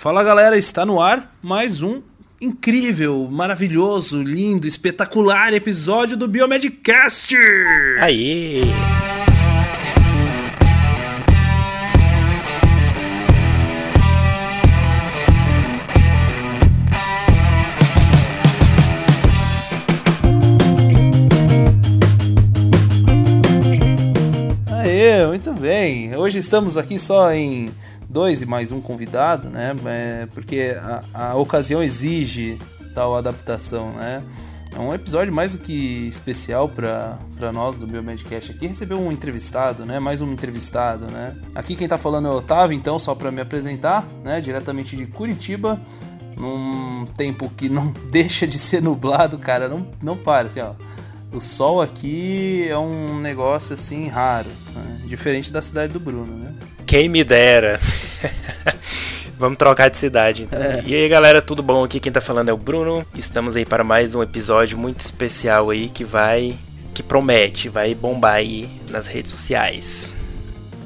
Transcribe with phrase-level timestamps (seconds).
[0.00, 2.00] Fala galera, está no ar mais um
[2.40, 7.36] incrível, maravilhoso, lindo, espetacular episódio do Biomedcast!
[8.00, 8.62] Aí!
[24.66, 26.16] Aê, muito bem.
[26.16, 27.70] Hoje estamos aqui só em
[28.10, 29.74] dois e mais um convidado, né?
[29.86, 32.58] É, porque a, a ocasião exige
[32.92, 34.22] tal adaptação, né?
[34.72, 38.66] É um episódio mais do que especial para nós do Biomedcast aqui.
[38.66, 39.98] Receber um entrevistado, né?
[39.98, 41.36] Mais um entrevistado, né?
[41.54, 44.40] Aqui quem tá falando é o Otávio, então, só para me apresentar, né?
[44.40, 45.80] Diretamente de Curitiba,
[46.36, 49.68] num tempo que não deixa de ser nublado, cara.
[49.68, 50.74] Não, não para, assim, ó.
[51.32, 55.00] O sol aqui é um negócio assim raro, né?
[55.06, 56.52] diferente da cidade do Bruno, né?
[56.90, 57.78] Quem me dera.
[59.38, 60.60] Vamos trocar de cidade, então.
[60.60, 60.82] É.
[60.84, 61.84] E aí, galera, tudo bom?
[61.84, 63.06] Aqui quem tá falando é o Bruno.
[63.14, 66.58] Estamos aí para mais um episódio muito especial aí que vai
[66.92, 70.12] que promete, vai bombar aí nas redes sociais.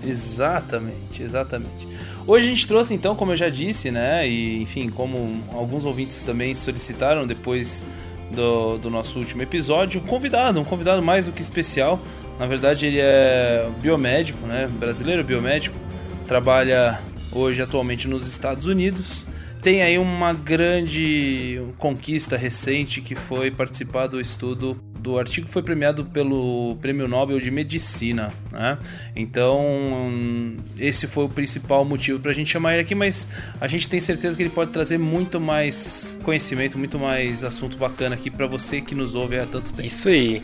[0.05, 1.89] Exatamente, exatamente.
[2.27, 6.23] Hoje a gente trouxe então, como eu já disse, né, e enfim, como alguns ouvintes
[6.23, 7.87] também solicitaram depois
[8.31, 11.99] do, do nosso último episódio, um convidado, um convidado mais do que especial.
[12.39, 15.84] Na verdade, ele é biomédico, né, brasileiro biomédico,
[16.27, 17.01] trabalha
[17.33, 19.27] hoje atualmente nos Estados Unidos.
[19.63, 26.07] Tem aí uma grande conquista recente que foi participar do estudo do artigo foi premiado
[26.07, 28.79] pelo Prêmio Nobel de Medicina, né?
[29.15, 33.29] Então, esse foi o principal motivo para a gente chamar ele aqui, mas
[33.61, 38.15] a gente tem certeza que ele pode trazer muito mais conhecimento, muito mais assunto bacana
[38.15, 39.87] aqui para você que nos ouve há tanto tempo.
[39.87, 40.43] Isso aí.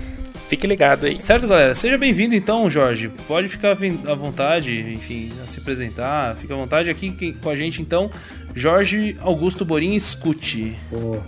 [0.51, 1.23] Fique ligado aí.
[1.23, 1.77] Certo, galera?
[1.77, 3.09] Seja bem-vindo então, Jorge.
[3.29, 6.34] Pode ficar à vontade, enfim, a se apresentar.
[6.34, 8.11] Fica à vontade aqui com a gente então.
[8.53, 10.75] Jorge Augusto Borim, escute.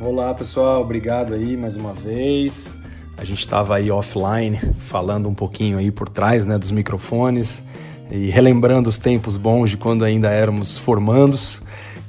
[0.01, 0.83] olá, pessoal.
[0.83, 2.77] Obrigado aí mais uma vez.
[3.17, 7.65] A gente estava aí offline falando um pouquinho aí por trás, né, dos microfones
[8.11, 11.63] e relembrando os tempos bons de quando ainda éramos formandos.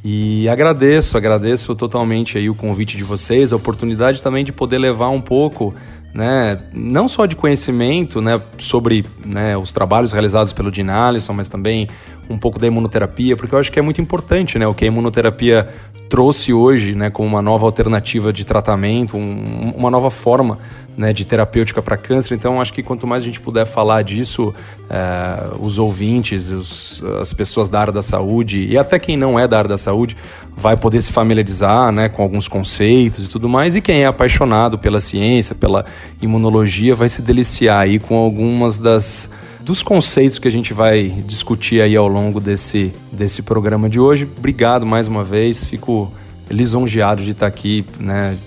[0.04, 5.10] E agradeço, agradeço totalmente aí o convite de vocês, a oportunidade também de poder levar
[5.10, 5.76] um pouco
[6.14, 11.50] né, não só de conhecimento né, sobre né, os trabalhos realizados pelo Dean Allison, mas
[11.50, 11.88] também
[12.30, 14.88] um pouco da imunoterapia, porque eu acho que é muito importante né, o que a
[14.88, 15.68] imunoterapia
[16.10, 20.60] trouxe hoje né, como uma nova alternativa de tratamento, um, uma nova forma
[20.98, 22.36] né, de terapêutica para câncer.
[22.36, 24.54] Então, acho que quanto mais a gente puder falar disso,
[24.90, 29.48] é, os ouvintes, os, as pessoas da área da saúde e até quem não é
[29.48, 30.16] da área da saúde
[30.56, 33.76] vai poder se familiarizar né, com alguns conceitos e tudo mais.
[33.76, 35.86] E quem é apaixonado pela ciência, pela
[36.22, 39.32] imunologia, vai se deliciar aí com algumas das
[39.64, 44.30] dos conceitos que a gente vai discutir aí ao longo desse, desse programa de hoje.
[44.38, 46.12] Obrigado mais uma vez, fico
[46.50, 48.38] lisonjeado de estar aqui, né,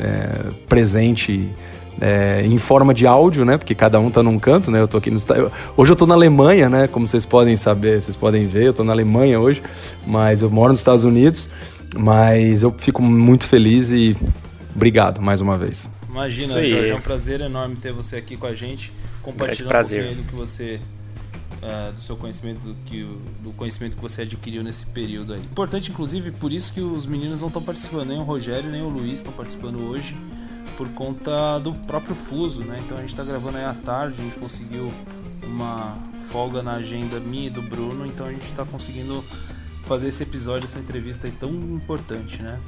[0.00, 1.48] é, presente
[2.00, 3.56] é, em forma de áudio, né?
[3.56, 4.80] Porque cada um tá num canto, né?
[4.80, 5.18] Eu tô aqui no
[5.76, 6.86] hoje eu tô na Alemanha, né?
[6.88, 9.62] Como vocês podem saber, vocês podem ver, eu tô na Alemanha hoje,
[10.06, 11.48] mas eu moro nos Estados Unidos.
[11.96, 14.14] Mas eu fico muito feliz e
[14.74, 15.88] obrigado mais uma vez.
[16.10, 18.92] Imagina, Jorge, é um prazer enorme ter você aqui com a gente
[19.26, 20.00] compartilhando prazer.
[20.00, 20.80] um pouquinho do que você
[21.56, 23.02] uh, do seu conhecimento do, que,
[23.42, 25.40] do conhecimento que você adquiriu nesse período aí.
[25.40, 28.88] Importante, inclusive, por isso que os meninos não estão participando, nem o Rogério nem o
[28.88, 30.16] Luiz estão participando hoje
[30.76, 32.80] por conta do próprio fuso, né?
[32.84, 34.92] Então a gente está gravando aí à tarde, a gente conseguiu
[35.42, 35.96] uma
[36.30, 39.24] folga na agenda minha e do Bruno, então a gente está conseguindo
[39.86, 42.58] fazer esse episódio, essa entrevista aí tão importante, né?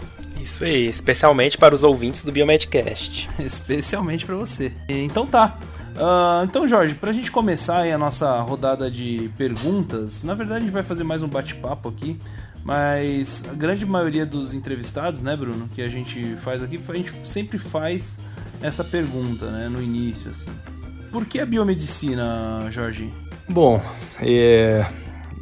[0.40, 3.28] Isso aí, especialmente para os ouvintes do Biomedcast.
[3.44, 4.72] especialmente para você.
[4.88, 5.58] Então tá.
[5.94, 10.64] Uh, então, Jorge, para a gente começar a nossa rodada de perguntas, na verdade a
[10.64, 12.16] gente vai fazer mais um bate-papo aqui,
[12.64, 17.12] mas a grande maioria dos entrevistados, né, Bruno, que a gente faz aqui, a gente
[17.24, 18.20] sempre faz
[18.62, 20.50] essa pergunta, né, no início, assim.
[21.10, 23.12] Por que a biomedicina, Jorge?
[23.48, 23.82] Bom,
[24.20, 24.86] é,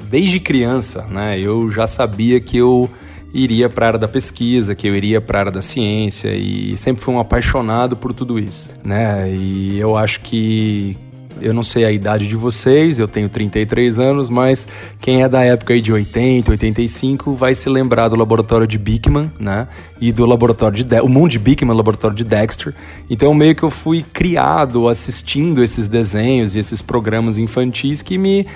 [0.08, 2.90] desde criança, né, eu já sabia que eu
[3.32, 6.76] iria para a área da pesquisa, que eu iria para a área da ciência e
[6.76, 9.30] sempre fui um apaixonado por tudo isso, né?
[9.30, 10.96] E eu acho que
[11.40, 14.66] eu não sei a idade de vocês, eu tenho 33 anos, mas
[15.00, 19.30] quem é da época aí de 80, 85 vai se lembrar do laboratório de Beekman,
[19.38, 19.68] né?
[20.00, 22.74] E do laboratório de De o mundo de Beekman, laboratório de Dexter.
[23.08, 28.46] Então meio que eu fui criado assistindo esses desenhos e esses programas infantis que me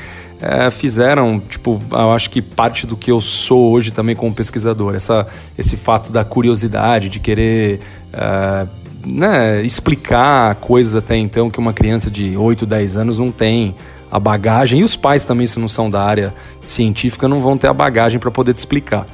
[0.41, 4.95] é, fizeram, tipo, eu acho que parte do que eu sou hoje também como pesquisador,
[4.95, 5.27] essa,
[5.57, 7.81] esse fato da curiosidade, de querer
[8.13, 8.67] é,
[9.05, 13.75] né, explicar coisas até então que uma criança de 8, 10 anos não tem
[14.11, 17.69] a bagagem, e os pais também, se não são da área científica, não vão ter
[17.69, 19.07] a bagagem para poder te explicar.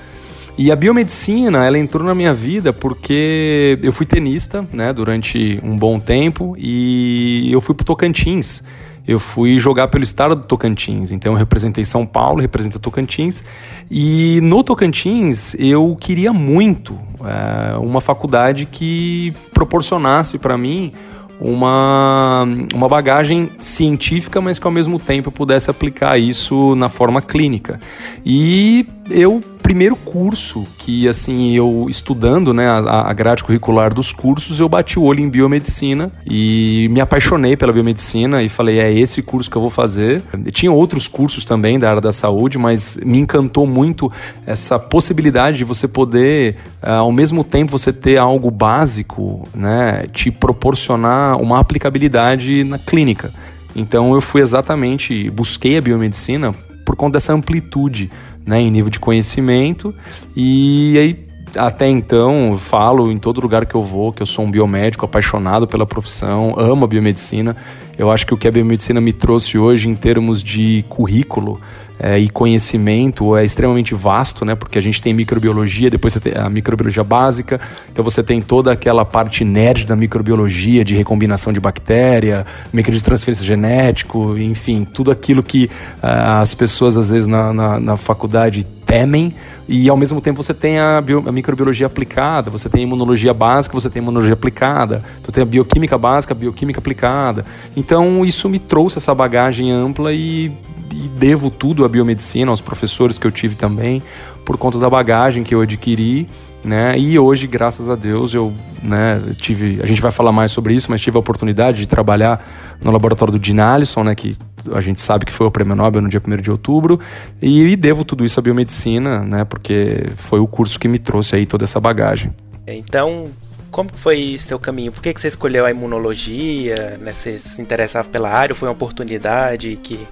[0.58, 5.76] E a biomedicina, ela entrou na minha vida porque eu fui tenista, né, durante um
[5.76, 8.62] bom tempo e eu fui pro Tocantins.
[9.06, 13.44] Eu fui jogar pelo estado do Tocantins, então eu representei São Paulo, representei Tocantins.
[13.90, 20.92] E no Tocantins eu queria muito é, uma faculdade que proporcionasse para mim
[21.40, 27.80] uma, uma bagagem científica, mas que ao mesmo tempo pudesse aplicar isso na forma clínica.
[28.24, 34.60] E eu primeiro curso que, assim, eu estudando, né, a, a grade curricular dos cursos,
[34.60, 39.22] eu bati o olho em biomedicina e me apaixonei pela biomedicina e falei, é esse
[39.22, 40.22] curso que eu vou fazer.
[40.52, 44.10] Tinha outros cursos também da área da saúde, mas me encantou muito
[44.46, 50.30] essa possibilidade de você poder, eh, ao mesmo tempo, você ter algo básico, né, te
[50.30, 53.32] proporcionar uma aplicabilidade na clínica.
[53.74, 56.54] Então eu fui exatamente, busquei a biomedicina
[56.84, 58.08] por conta dessa amplitude
[58.46, 59.94] né, em nível de conhecimento.
[60.34, 61.26] E aí,
[61.56, 65.66] até então, falo em todo lugar que eu vou que eu sou um biomédico apaixonado
[65.66, 67.56] pela profissão, amo a biomedicina.
[67.98, 71.60] Eu acho que o que a biomedicina me trouxe hoje em termos de currículo
[71.98, 74.54] é, e conhecimento é extremamente vasto, né?
[74.54, 77.60] Porque a gente tem microbiologia, depois você tem a microbiologia básica,
[77.90, 83.04] então você tem toda aquela parte nerd da microbiologia, de recombinação de bactéria, mecanismo de
[83.04, 85.64] transferência genético, enfim, tudo aquilo que
[86.02, 89.34] uh, as pessoas às vezes na, na, na faculdade temem
[89.68, 93.34] e ao mesmo tempo você tem a, bio, a, microbiologia aplicada, você tem a imunologia
[93.34, 97.44] básica, você tem a imunologia aplicada, você tem a bioquímica básica, a bioquímica aplicada.
[97.76, 100.52] Então isso me trouxe essa bagagem ampla e
[100.92, 104.02] e devo tudo à biomedicina, aos professores que eu tive também,
[104.44, 106.28] por conta da bagagem que eu adquiri,
[106.64, 106.98] né?
[106.98, 108.52] E hoje, graças a Deus, eu,
[108.82, 112.44] né, tive, a gente vai falar mais sobre isso, mas tive a oportunidade de trabalhar
[112.82, 114.36] no laboratório do Dean Allison, né, que
[114.72, 116.98] a gente sabe que foi o prêmio Nobel no dia 1 de outubro,
[117.40, 121.46] e devo tudo isso à biomedicina, né, porque foi o curso que me trouxe aí
[121.46, 122.32] toda essa bagagem.
[122.66, 123.30] Então,
[123.70, 124.90] como foi seu caminho?
[124.90, 126.98] Por que, que você escolheu a imunologia?
[127.00, 127.12] Né?
[127.12, 128.54] Você se interessava pela área?
[128.54, 130.06] Foi uma oportunidade que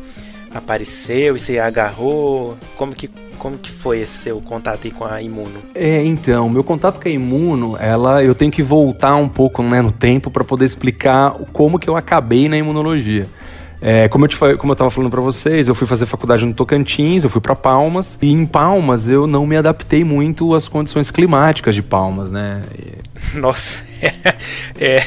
[0.55, 2.57] apareceu e você agarrou?
[2.77, 5.61] Como que, como que foi esse seu contato aí com a Imuno?
[5.75, 9.83] É, então, meu contato com a Imuno, ela, eu tenho que voltar um pouco né,
[9.83, 13.27] no tempo para poder explicar como que eu acabei na imunologia.
[13.81, 16.55] É, como eu te como eu estava falando para vocês, eu fui fazer faculdade no
[16.55, 21.11] Tocantins, eu fui para Palmas e em Palmas eu não me adaptei muito às condições
[21.11, 22.63] climáticas de Palmas, né?
[23.35, 23.83] Nossa,
[24.79, 25.03] é,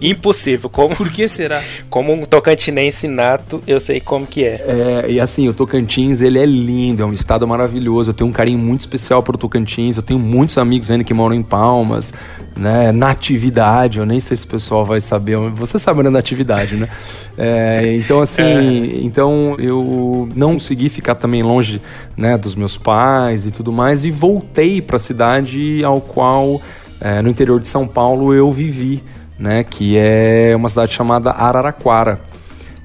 [0.00, 0.68] impossível.
[0.68, 1.62] Como, Por que será?
[1.88, 5.04] Como um tocantinense nato, eu sei como que é.
[5.06, 5.10] é.
[5.10, 8.10] E assim, o Tocantins, ele é lindo, é um estado maravilhoso.
[8.10, 9.96] Eu tenho um carinho muito especial pro Tocantins.
[9.96, 12.12] Eu tenho muitos amigos ainda que moram em Palmas,
[12.56, 12.92] né?
[12.92, 15.36] Natividade, eu nem sei se o pessoal vai saber.
[15.54, 16.88] Você sabe né, natividade, né?
[17.36, 19.00] É, então, assim, é.
[19.02, 21.80] então eu não consegui ficar também longe
[22.16, 24.04] né, dos meus pais e tudo mais.
[24.04, 26.60] E voltei para a cidade ao qual
[27.00, 29.02] é, no interior de São Paulo eu vivi,
[29.38, 32.20] né, que é uma cidade chamada Araraquara.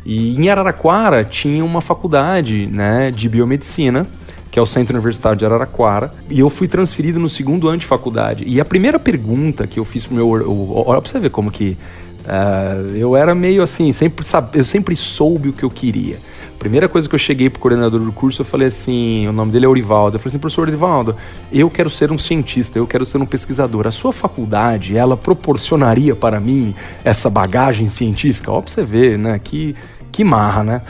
[0.05, 4.07] E em Araraquara tinha uma faculdade né, de biomedicina,
[4.49, 7.85] que é o Centro Universitário de Araraquara, e eu fui transferido no segundo ano de
[7.85, 8.43] faculdade.
[8.47, 10.29] E a primeira pergunta que eu fiz pro meu.
[10.29, 11.77] Olha pra você ver como que.
[12.25, 16.17] Uh, eu era meio assim, sempre, eu sempre soube o que eu queria.
[16.59, 19.65] Primeira coisa que eu cheguei pro coordenador do curso, eu falei assim, o nome dele
[19.65, 20.17] é Orivaldo.
[20.17, 21.15] Eu falei assim, professor Orivaldo,
[21.51, 23.87] eu quero ser um cientista, eu quero ser um pesquisador.
[23.87, 28.51] A sua faculdade, ela proporcionaria para mim essa bagagem científica?
[28.51, 29.39] Ó, pra você ver, né?
[29.41, 29.73] Que,
[30.11, 30.81] que marra, né?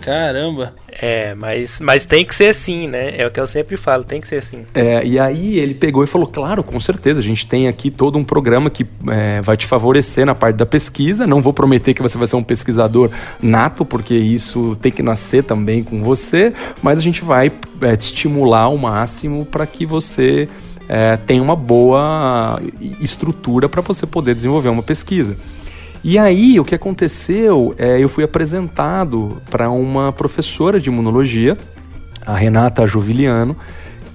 [0.00, 0.72] Caramba!
[1.00, 3.14] É, mas, mas tem que ser assim, né?
[3.16, 4.66] É o que eu sempre falo, tem que ser assim.
[4.74, 8.18] É, e aí ele pegou e falou: claro, com certeza, a gente tem aqui todo
[8.18, 11.26] um programa que é, vai te favorecer na parte da pesquisa.
[11.26, 15.44] Não vou prometer que você vai ser um pesquisador nato, porque isso tem que nascer
[15.44, 16.52] também com você,
[16.82, 17.52] mas a gente vai
[17.82, 20.48] é, te estimular ao máximo para que você
[20.88, 22.60] é, tenha uma boa
[23.00, 25.36] estrutura para você poder desenvolver uma pesquisa.
[26.02, 31.56] E aí, o que aconteceu é eu fui apresentado para uma professora de imunologia,
[32.24, 33.56] a Renata Juviliano,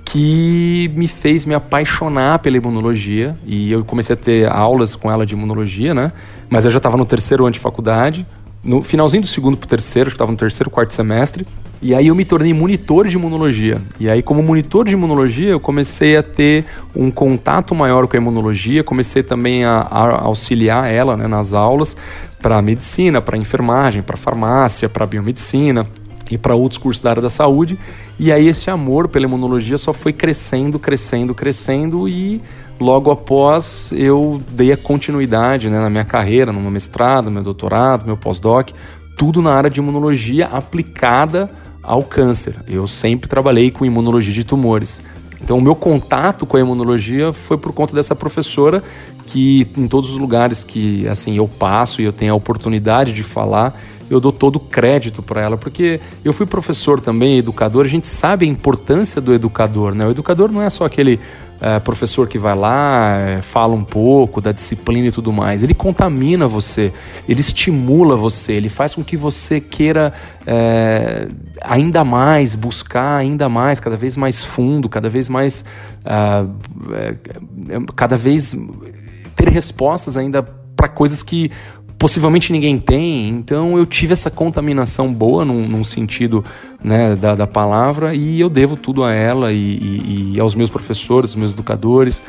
[0.06, 5.26] que me fez me apaixonar pela imunologia e eu comecei a ter aulas com ela
[5.26, 6.12] de imunologia, né?
[6.50, 8.26] Mas eu já estava no terceiro ano de faculdade,
[8.64, 11.46] no finalzinho do segundo para o terceiro, estava no terceiro, quarto semestre.
[11.86, 13.82] E aí eu me tornei monitor de imunologia.
[14.00, 16.64] E aí, como monitor de imunologia, eu comecei a ter
[16.96, 21.98] um contato maior com a imunologia, comecei também a, a auxiliar ela né, nas aulas
[22.42, 25.86] para medicina, para enfermagem, para farmácia, para biomedicina
[26.32, 27.78] e para outros cursos da área da saúde.
[28.18, 32.42] E aí esse amor pela imunologia só foi crescendo, crescendo, crescendo e
[32.80, 38.06] logo após eu dei a continuidade né, na minha carreira, no meu mestrado, meu doutorado,
[38.06, 38.70] meu pós-doc,
[39.18, 41.52] tudo na área de imunologia aplicada
[41.84, 42.56] ao câncer.
[42.66, 45.02] Eu sempre trabalhei com imunologia de tumores.
[45.44, 48.82] Então, o meu contato com a imunologia foi por conta dessa professora
[49.26, 53.24] que, em todos os lugares que assim eu passo e eu tenho a oportunidade de
[53.24, 53.78] falar,
[54.10, 58.08] eu dou todo o crédito para ela, porque eu fui professor também, educador, a gente
[58.08, 60.08] sabe a importância do educador, né?
[60.08, 61.20] O educador não é só aquele
[61.64, 65.64] é, professor que vai lá, é, fala um pouco da disciplina e tudo mais.
[65.64, 66.92] Ele contamina você,
[67.28, 70.12] ele estimula você, ele faz com que você queira
[70.46, 71.30] é,
[71.62, 75.64] ainda mais buscar, ainda mais, cada vez mais fundo, cada vez mais.
[76.04, 76.52] Uh,
[77.96, 78.54] cada vez
[79.34, 80.44] ter respostas ainda
[80.76, 81.50] para coisas que
[81.98, 83.30] possivelmente ninguém tem.
[83.30, 86.44] Então eu tive essa contaminação boa num, num sentido
[86.84, 90.70] né, da, da, palavra e eu devo tudo a ela e, e, e aos meus
[90.70, 92.22] professores, meus educadores.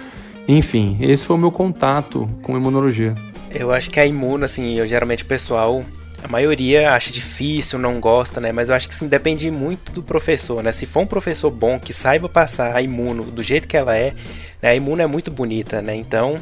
[0.47, 3.15] Enfim, esse foi o meu contato com imunologia.
[3.51, 5.85] Eu acho que a imuno, assim, eu geralmente o pessoal,
[6.23, 8.53] a maioria acha difícil, não gosta, né?
[8.53, 10.73] Mas eu acho que sim, depende muito do professor, né?
[10.73, 14.13] Se for um professor bom que saiba passar a imuno do jeito que ela é,
[14.61, 14.71] né?
[14.71, 15.95] a imuno é muito bonita, né?
[15.95, 16.41] Então,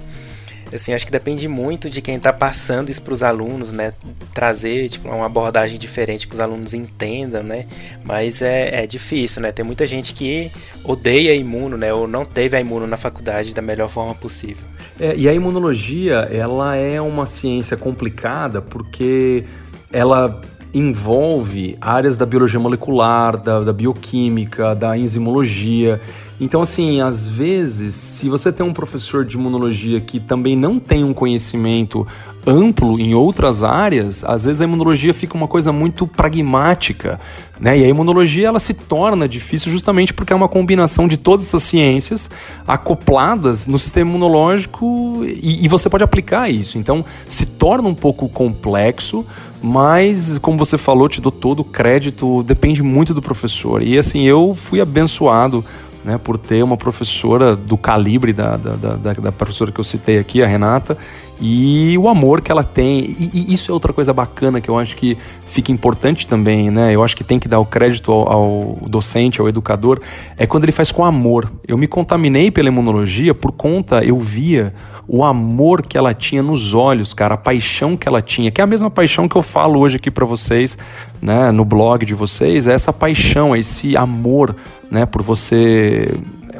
[0.75, 3.93] assim, acho que depende muito de quem está passando isso para os alunos, né?
[4.33, 7.67] Trazer tipo, uma abordagem diferente que os alunos entendam, né?
[8.05, 9.53] Mas é, é difícil, né?
[9.53, 10.51] Tem muita gente que
[10.85, 11.93] odeia imuno, né?
[11.93, 14.65] Ou não teve a imuno na faculdade da melhor forma possível.
[14.99, 19.45] É, e a imunologia, ela é uma ciência complicada porque
[19.93, 20.41] ela
[20.75, 26.01] envolve áreas da biologia molecular, da, da bioquímica, da enzimologia.
[26.41, 31.05] Então, assim, às vezes, se você tem um professor de imunologia que também não tem
[31.05, 32.07] um conhecimento
[32.45, 37.21] amplo em outras áreas, às vezes a imunologia fica uma coisa muito pragmática,
[37.61, 37.79] né?
[37.79, 41.63] E a imunologia ela se torna difícil justamente porque é uma combinação de todas essas
[41.63, 42.29] ciências
[42.67, 46.77] acopladas no sistema imunológico e, e você pode aplicar isso.
[46.77, 49.25] Então, se torna um pouco complexo,
[49.63, 53.83] mas como você falou, te dou todo o crédito, depende muito do professor.
[53.83, 55.65] E assim, eu fui abençoado
[56.05, 60.19] né, por ter uma professora do calibre da, da, da, da, professora que eu citei
[60.19, 60.99] aqui, a Renata,
[61.41, 63.05] e o amor que ela tem.
[63.05, 65.17] E, e, isso é outra coisa bacana que eu acho que
[65.47, 66.93] fica importante também, né?
[66.93, 70.01] Eu acho que tem que dar o crédito ao, ao docente, ao educador,
[70.37, 71.51] é quando ele faz com amor.
[71.67, 74.75] Eu me contaminei pela imunologia por conta, eu via
[75.07, 78.65] o amor que ela tinha nos olhos, cara, a paixão que ela tinha, que é
[78.65, 80.79] a mesma paixão que eu falo hoje aqui para vocês,
[81.21, 84.55] né, no blog de vocês, é essa paixão, é esse amor
[84.93, 85.07] né?
[85.07, 86.07] Por você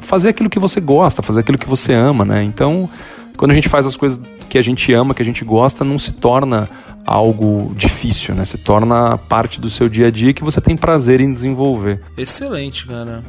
[0.01, 2.43] fazer aquilo que você gosta, fazer aquilo que você ama, né?
[2.43, 2.89] Então,
[3.37, 4.19] quando a gente faz as coisas
[4.49, 6.69] que a gente ama, que a gente gosta, não se torna
[7.05, 8.47] algo difícil, né?
[8.47, 12.01] Se torna parte do seu dia a dia que você tem prazer em desenvolver.
[12.17, 13.23] Excelente, cara.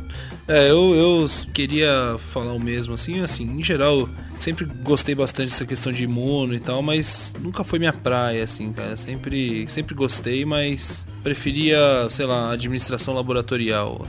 [0.48, 5.66] É, eu, eu queria falar o mesmo, assim, assim, em geral, sempre gostei bastante dessa
[5.66, 8.98] questão de imuno e tal, mas nunca foi minha praia, assim, cara.
[8.98, 11.78] Sempre, sempre gostei, mas preferia,
[12.10, 14.06] sei lá, administração laboratorial.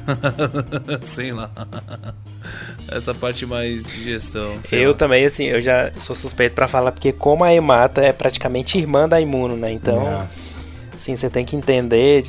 [1.05, 1.50] sei lá.
[2.91, 4.59] Essa parte mais de gestão.
[4.73, 4.97] Eu lá.
[4.97, 9.09] também, assim, eu já sou suspeito para falar, porque como a Emata é praticamente irmã
[9.09, 9.71] da Imuno, né?
[9.71, 10.26] Então, é.
[10.97, 12.25] assim, você tem que entender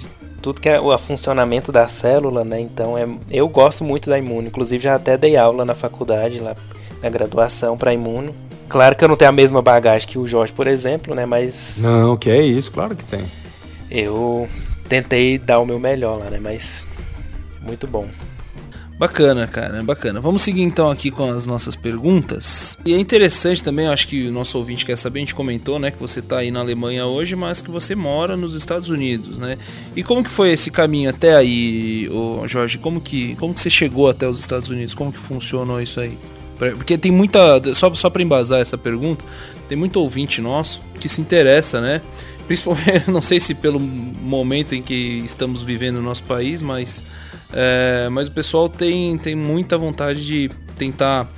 [0.45, 2.59] tudo que é o funcionamento da célula, né?
[2.59, 6.55] Então é, eu gosto muito da imuno, inclusive já até dei aula na faculdade, lá
[7.01, 8.31] na graduação para imuno.
[8.69, 11.25] Claro que eu não tenho a mesma bagagem que o Jorge, por exemplo, né?
[11.25, 11.79] Mas.
[11.81, 13.25] Não, que é isso, claro que tem.
[13.89, 14.47] Eu
[14.87, 16.37] tentei dar o meu melhor lá, né?
[16.39, 16.85] Mas.
[17.59, 18.05] Muito bom.
[18.97, 20.21] Bacana, cara, bacana.
[20.21, 22.77] Vamos seguir então aqui com as nossas perguntas.
[22.85, 25.91] E é interessante também, acho que o nosso ouvinte quer saber, a gente comentou, né,
[25.91, 29.57] que você está aí na Alemanha hoje, mas que você mora nos Estados Unidos, né?
[29.95, 32.77] E como que foi esse caminho até aí, ô Jorge?
[32.77, 34.93] Como que, como que você chegou até os Estados Unidos?
[34.93, 36.17] Como que funcionou isso aí?
[36.57, 37.39] Porque tem muita.
[37.73, 39.25] Só, só para embasar essa pergunta,
[39.67, 42.01] tem muito ouvinte nosso que se interessa, né?
[42.47, 47.03] Principalmente, não sei se pelo momento em que estamos vivendo no nosso país, mas
[47.55, 51.31] é, mas o pessoal tem, tem muita vontade de tentar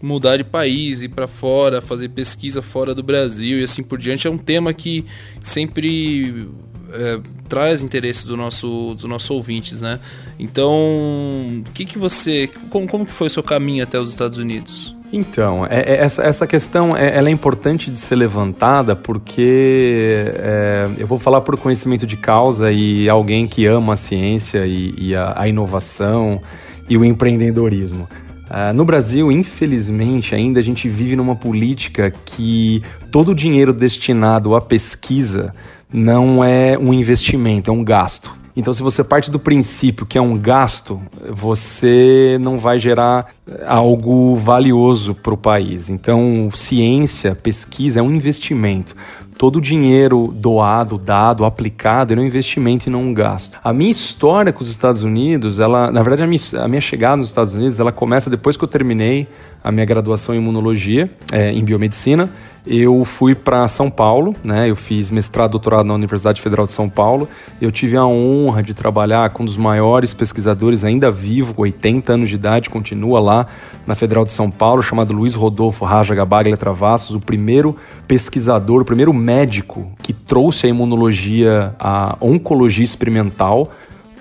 [0.00, 4.26] mudar de país, ir para fora, fazer pesquisa fora do Brasil e assim por diante.
[4.26, 5.04] É um tema que
[5.42, 6.48] sempre
[6.90, 10.00] é, traz interesse do nosso, dos nossos ouvintes, né?
[10.38, 12.48] Então, que, que você.
[12.70, 14.96] Como, como que foi o seu caminho até os Estados Unidos?
[15.12, 20.88] Então, é, é, essa, essa questão é, ela é importante de ser levantada porque é,
[20.98, 25.16] eu vou falar por conhecimento de causa e alguém que ama a ciência e, e
[25.16, 26.42] a, a, inovação
[26.88, 28.08] e o empreendedorismo.
[28.50, 34.54] Uh, no Brasil, infelizmente, ainda a gente vive numa política que todo o dinheiro destinado
[34.54, 35.54] à pesquisa
[35.92, 38.37] não é um investimento, é um gasto.
[38.58, 41.00] Então, se você parte do princípio que é um gasto,
[41.30, 43.28] você não vai gerar
[43.64, 45.88] algo valioso para o país.
[45.88, 48.96] Então, ciência, pesquisa é um investimento
[49.38, 53.56] todo o dinheiro doado, dado, aplicado, é um investimento e não um gasto.
[53.62, 57.18] A minha história com os Estados Unidos, ela, na verdade, a minha, a minha chegada
[57.18, 59.28] nos Estados Unidos, ela começa depois que eu terminei
[59.62, 62.28] a minha graduação em imunologia, é, em biomedicina
[62.68, 64.68] eu fui para São Paulo, né?
[64.68, 67.26] Eu fiz mestrado, doutorado na Universidade Federal de São Paulo.
[67.60, 72.28] Eu tive a honra de trabalhar com um dos maiores pesquisadores ainda vivo, 80 anos
[72.28, 73.46] de idade, continua lá
[73.86, 77.74] na Federal de São Paulo, chamado Luiz Rodolfo Raja Gabaglia Travassos, o primeiro
[78.06, 83.72] pesquisador, o primeiro médico que trouxe a imunologia, a oncologia experimental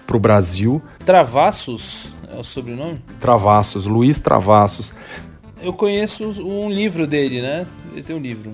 [0.06, 0.82] para o Brasil.
[1.04, 3.01] Travassos é o sobrenome?
[3.20, 4.94] Travassos, Luiz Travassos.
[5.61, 7.65] Eu conheço um livro dele, né?
[7.93, 8.53] Ele tem um livro.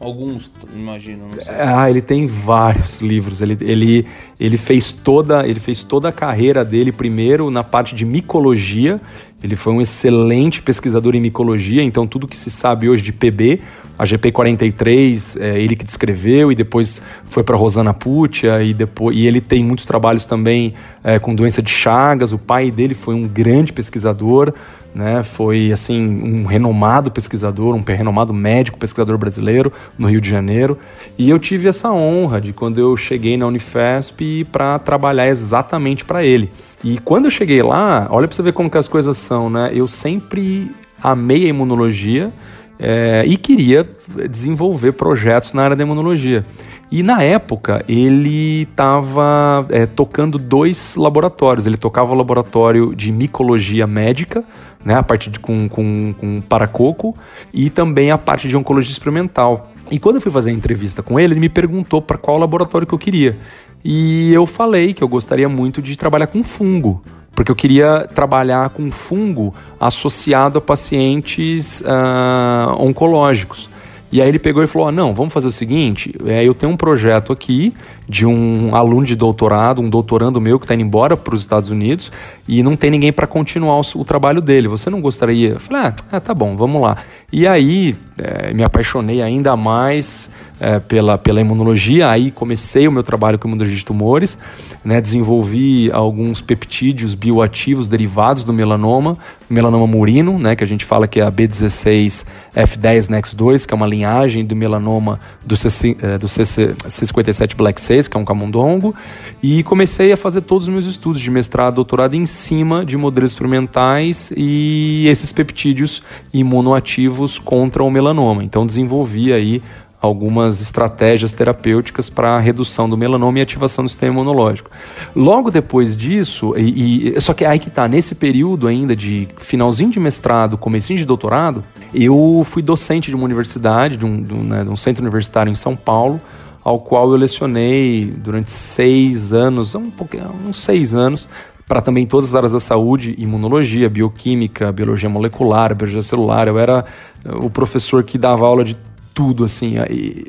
[0.00, 1.28] Alguns, imagino.
[1.48, 3.42] Ah, ele tem vários livros.
[3.42, 4.06] Ele, ele,
[4.38, 8.98] ele, fez toda, ele fez toda a carreira dele primeiro na parte de micologia.
[9.42, 13.60] Ele foi um excelente pesquisador em micologia, então tudo que se sabe hoje de PB,
[13.98, 19.26] a GP43, é ele que descreveu e depois foi para Rosana Puccia e depois e
[19.26, 22.32] ele tem muitos trabalhos também é, com doença de Chagas.
[22.32, 24.54] O pai dele foi um grande pesquisador
[24.94, 25.22] né?
[25.22, 30.78] Foi assim um renomado pesquisador, um renomado médico pesquisador brasileiro no Rio de Janeiro.
[31.16, 36.24] E eu tive essa honra de quando eu cheguei na Unifesp para trabalhar exatamente para
[36.24, 36.50] ele.
[36.82, 39.70] E quando eu cheguei lá, olha para você ver como que as coisas são, né?
[39.72, 40.70] Eu sempre
[41.02, 42.32] amei a imunologia
[42.80, 43.86] é, e queria
[44.28, 46.46] desenvolver projetos na área da imunologia.
[46.90, 51.66] E na época ele estava é, tocando dois laboratórios.
[51.66, 54.42] Ele tocava o laboratório de micologia médica,
[54.84, 57.14] né, a parte de, com, com, com paracoco,
[57.52, 59.70] e também a parte de oncologia experimental.
[59.90, 62.86] E quando eu fui fazer a entrevista com ele, ele me perguntou para qual laboratório
[62.86, 63.38] que eu queria.
[63.84, 67.02] E eu falei que eu gostaria muito de trabalhar com fungo,
[67.40, 73.70] porque eu queria trabalhar com fungo associado a pacientes uh, oncológicos.
[74.12, 76.70] E aí ele pegou e falou: ah, não, vamos fazer o seguinte: é, eu tenho
[76.70, 77.72] um projeto aqui
[78.10, 81.70] de um aluno de doutorado, um doutorando meu que está indo embora para os Estados
[81.70, 82.10] Unidos
[82.48, 84.66] e não tem ninguém para continuar o, o, trabalho dele.
[84.66, 85.50] Você não gostaria?
[85.50, 86.96] Eu falei: ah, ah tá bom, vamos lá.
[87.32, 90.28] E aí é, me apaixonei ainda mais
[90.60, 92.08] é, pela, pela imunologia.
[92.10, 94.36] Aí comecei o meu trabalho com imunologia de tumores,
[94.84, 99.16] né, desenvolvi alguns peptídeos bioativos derivados do melanoma,
[99.48, 103.76] melanoma murino, né, que a gente fala que é a B16 F10 NEX2, que é
[103.76, 108.24] uma linhagem do melanoma do, CC, é, do CC, C57 Black 6, que é um
[108.24, 108.94] camundongo,
[109.42, 113.32] e comecei a fazer todos os meus estudos de mestrado, doutorado em cima de modelos
[113.32, 118.44] experimentais e esses peptídeos imunoativos contra o melanoma.
[118.44, 119.62] Então desenvolvi aí
[120.00, 124.70] algumas estratégias terapêuticas para a redução do melanoma e ativação do sistema imunológico.
[125.14, 129.90] Logo depois disso, e, e só que aí que está nesse período ainda de finalzinho
[129.90, 134.42] de mestrado, comecinho de doutorado, eu fui docente de uma universidade, de um, de um,
[134.42, 136.20] né, de um centro universitário em São Paulo,
[136.62, 141.26] ao qual eu lecionei durante seis anos, um pouquinho, uns seis anos,
[141.66, 146.48] para também todas as áreas da saúde, imunologia, bioquímica, biologia molecular, biologia celular.
[146.48, 146.84] Eu era
[147.24, 148.76] o professor que dava aula de
[149.14, 149.74] tudo, assim.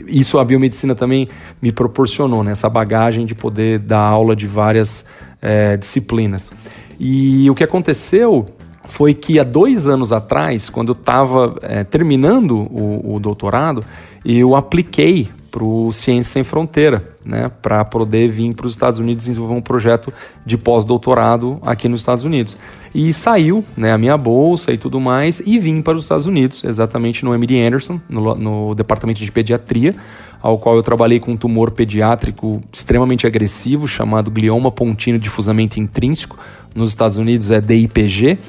[0.08, 1.28] Isso a biomedicina também
[1.62, 2.52] me proporcionou, né?
[2.52, 5.04] Essa bagagem de poder dar aula de várias
[5.42, 6.52] é, disciplinas.
[7.00, 8.48] E o que aconteceu
[8.86, 13.84] foi que há dois anos atrás, quando eu estava é, terminando o, o doutorado,
[14.24, 19.26] eu apliquei para o Ciência Sem Fronteira, né, para poder vir para os Estados Unidos
[19.26, 20.12] desenvolver um projeto
[20.46, 22.56] de pós-doutorado aqui nos Estados Unidos.
[22.96, 26.64] E saiu né, a minha bolsa e tudo mais, e vim para os Estados Unidos,
[26.64, 29.94] exatamente no MD Anderson, no, no departamento de pediatria,
[30.42, 36.38] ao qual eu trabalhei com um tumor pediátrico extremamente agressivo, chamado glioma pontino difusamente intrínseco,
[36.74, 38.40] nos Estados Unidos é DIPG,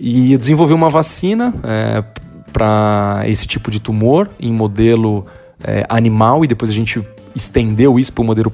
[0.00, 2.04] e eu desenvolvi uma vacina é,
[2.52, 5.26] para esse tipo de tumor em modelo
[5.62, 8.52] é, animal e depois a gente estendeu isso para o modelo,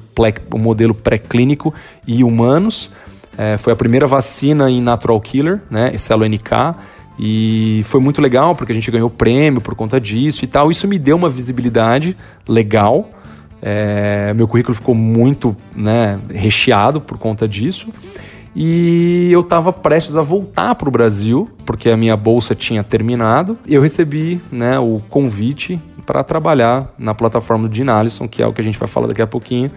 [0.57, 1.73] modelo pré-clínico
[2.07, 2.91] e humanos.
[3.37, 6.77] É, foi a primeira vacina em Natural Killer, né, célula NK,
[7.19, 10.71] e foi muito legal porque a gente ganhou prêmio por conta disso e tal.
[10.71, 13.11] Isso me deu uma visibilidade legal.
[13.63, 17.89] É, meu currículo ficou muito né, recheado por conta disso.
[18.57, 23.59] E eu estava prestes a voltar para o Brasil, porque a minha bolsa tinha terminado.
[23.67, 28.47] E eu recebi né, o convite para trabalhar na plataforma do Dean Allison, que é
[28.47, 29.71] o que a gente vai falar daqui a pouquinho,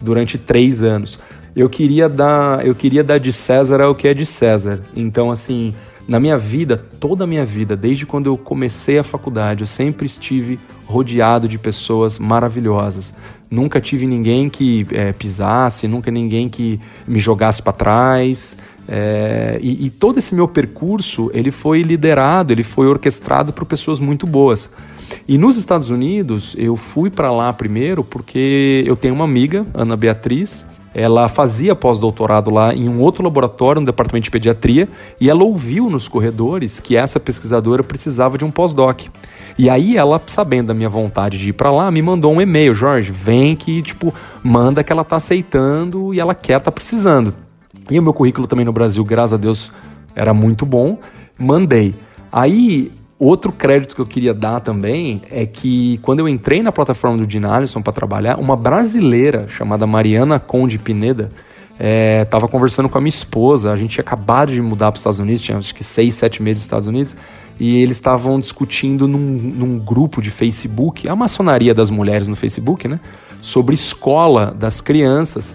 [0.00, 1.20] durante três anos.
[1.54, 4.80] Eu queria dar, eu queria dar de César ao que é de César.
[4.96, 5.72] Então, assim,
[6.06, 10.04] Na minha vida, toda a minha vida, desde quando eu comecei a faculdade, eu sempre
[10.04, 13.14] estive rodeado de pessoas maravilhosas.
[13.50, 18.58] Nunca tive ninguém que é, pisasse, nunca ninguém que me jogasse para trás.
[18.86, 23.98] É, e, e, todo esse meu percurso ele foi liderado, ele foi orquestrado por pessoas
[23.98, 24.70] muito boas.
[25.26, 29.96] E nos Estados Unidos eu fui para lá primeiro porque eu tenho uma amiga, Ana
[29.96, 34.88] Beatriz, ela fazia pós-doutorado lá em um outro laboratório, no departamento de pediatria,
[35.20, 39.06] e ela ouviu nos corredores que essa pesquisadora precisava de um pós-doc.
[39.58, 42.72] E aí ela, sabendo da minha vontade de ir para lá, me mandou um e-mail,
[42.74, 47.34] Jorge, vem que tipo manda que ela tá aceitando e ela quer tá precisando.
[47.90, 49.70] E o meu currículo também no Brasil, graças a Deus,
[50.14, 50.98] era muito bom.
[51.38, 51.94] Mandei.
[52.32, 57.16] Aí Outro crédito que eu queria dar também é que quando eu entrei na plataforma
[57.16, 61.30] do Dean Alisson para trabalhar, uma brasileira chamada Mariana Conde Pineda
[62.22, 63.72] estava é, conversando com a minha esposa.
[63.72, 66.42] A gente tinha acabado de mudar para os Estados Unidos, tinha acho que seis, sete
[66.42, 67.14] meses nos Estados Unidos,
[67.58, 72.88] e eles estavam discutindo num, num grupo de Facebook, a maçonaria das mulheres no Facebook,
[72.88, 72.98] né?
[73.40, 75.54] Sobre escola das crianças.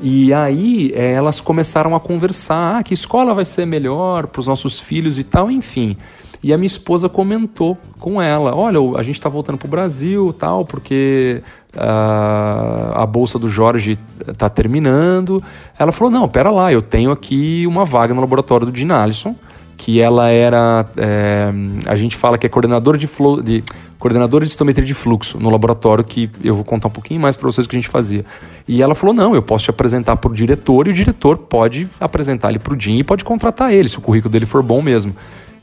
[0.00, 4.46] E aí é, elas começaram a conversar, ah, que escola vai ser melhor para os
[4.46, 5.96] nossos filhos e tal, enfim.
[6.42, 10.32] E a minha esposa comentou com ela: Olha, a gente está voltando para o Brasil,
[10.32, 11.42] tal, porque
[11.74, 15.42] uh, a bolsa do Jorge está terminando.
[15.78, 19.34] Ela falou: Não, pera lá, eu tenho aqui uma vaga no laboratório do Jean Allison,
[19.76, 20.84] que ela era.
[20.96, 21.52] É,
[21.86, 23.08] a gente fala que é coordenadora de,
[23.44, 23.64] de
[23.98, 27.46] coordenadora de estometria de fluxo no laboratório, que eu vou contar um pouquinho mais para
[27.46, 28.24] vocês o que a gente fazia.
[28.66, 31.88] E ela falou: não, eu posso te apresentar para o diretor e o diretor pode
[32.00, 34.80] apresentar ele para o Jim e pode contratar ele, se o currículo dele for bom
[34.80, 35.14] mesmo.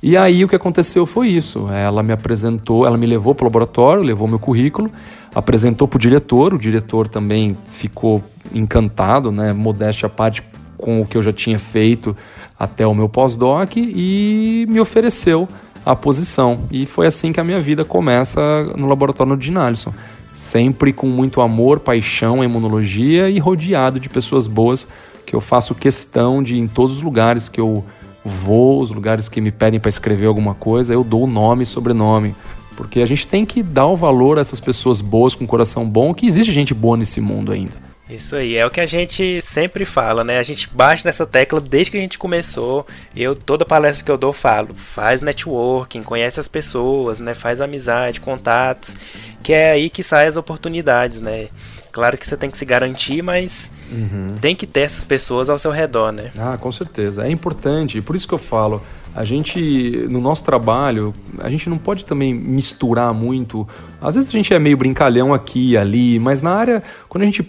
[0.01, 1.69] E aí o que aconteceu foi isso.
[1.69, 4.91] Ela me apresentou, ela me levou para o laboratório, levou meu currículo,
[5.33, 6.53] apresentou para o diretor.
[6.53, 8.21] O diretor também ficou
[8.53, 10.43] encantado, né, modéstia à parte,
[10.83, 12.15] com o que eu já tinha feito
[12.59, 15.47] até o meu pós-doc e me ofereceu
[15.85, 16.59] a posição.
[16.69, 18.41] E foi assim que a minha vida começa
[18.75, 19.93] no laboratório de Nalson.
[20.35, 24.85] Sempre com muito amor, paixão, imunologia e rodeado de pessoas boas
[25.25, 27.81] que eu faço questão de, em todos os lugares que eu
[28.25, 31.65] vou, os lugares que me pedem para escrever alguma coisa, eu dou o nome e
[31.65, 32.35] sobrenome.
[32.75, 36.13] Porque a gente tem que dar o valor a essas pessoas boas, com coração bom,
[36.13, 37.92] que existe gente boa nesse mundo ainda.
[38.13, 40.37] Isso aí, é o que a gente sempre fala, né?
[40.37, 42.85] A gente bate nessa tecla desde que a gente começou.
[43.15, 47.33] Eu, toda palestra que eu dou, falo: faz networking, conhece as pessoas, né?
[47.33, 48.95] Faz amizade, contatos,
[49.41, 51.47] que é aí que saem as oportunidades, né?
[51.91, 54.35] Claro que você tem que se garantir, mas uhum.
[54.39, 56.31] tem que ter essas pessoas ao seu redor, né?
[56.37, 57.25] Ah, com certeza.
[57.25, 58.01] É importante.
[58.01, 58.81] Por isso que eu falo,
[59.15, 63.67] a gente, no nosso trabalho, a gente não pode também misturar muito.
[64.01, 67.25] Às vezes a gente é meio brincalhão aqui e ali, mas na área, quando a
[67.25, 67.43] gente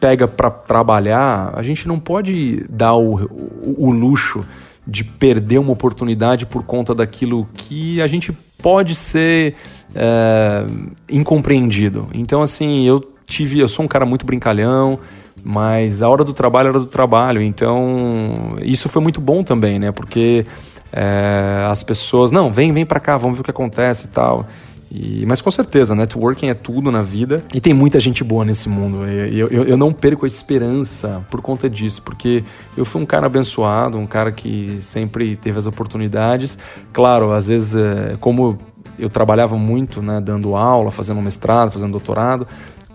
[0.00, 4.44] pega para trabalhar, a gente não pode dar o, o, o luxo
[4.86, 9.54] de perder uma oportunidade por conta daquilo que a gente pode ser
[9.94, 10.64] é,
[11.10, 12.08] incompreendido.
[12.14, 14.98] Então, assim, eu tive, eu sou um cara muito brincalhão,
[15.44, 19.92] mas a hora do trabalho era do trabalho, então isso foi muito bom também, né?
[19.92, 20.46] Porque
[20.92, 24.46] é, as pessoas, não, vem, vem para cá, vamos ver o que acontece e tal.
[24.90, 28.68] E, mas com certeza, networking é tudo na vida e tem muita gente boa nesse
[28.68, 29.04] mundo.
[29.06, 32.42] Eu, eu, eu, não perco a esperança por conta disso, porque
[32.76, 36.56] eu fui um cara abençoado, um cara que sempre teve as oportunidades.
[36.92, 38.56] Claro, às vezes, é, como
[38.98, 42.46] eu trabalhava muito, né, dando aula, fazendo mestrado, fazendo doutorado,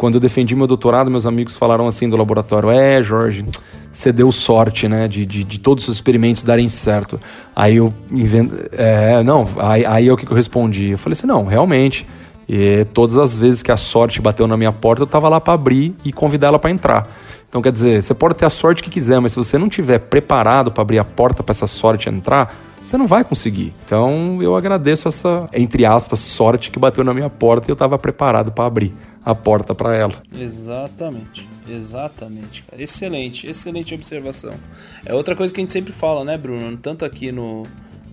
[0.03, 3.45] quando eu defendi meu doutorado, meus amigos falaram assim do laboratório: É, Jorge,
[3.89, 7.17] você deu sorte, né, de, de, de todos os experimentos darem certo.
[7.55, 8.51] Aí eu invent...
[8.73, 10.89] é, não, aí, aí é o que eu respondi.
[10.89, 12.05] Eu falei assim: não, realmente.
[12.49, 15.53] E todas as vezes que a sorte bateu na minha porta, eu estava lá para
[15.53, 17.09] abrir e convidar ela para entrar.
[17.47, 19.99] Então, quer dizer, você pode ter a sorte que quiser, mas se você não tiver
[19.99, 23.73] preparado para abrir a porta para essa sorte entrar, você não vai conseguir.
[23.85, 27.97] Então, eu agradeço essa, entre aspas, sorte que bateu na minha porta e eu estava
[27.97, 28.93] preparado para abrir
[29.25, 30.21] a porta para ela.
[30.37, 31.47] Exatamente.
[31.69, 32.81] Exatamente, cara.
[32.81, 34.53] Excelente, excelente observação.
[35.05, 36.75] É outra coisa que a gente sempre fala, né, Bruno?
[36.75, 37.65] Tanto aqui no,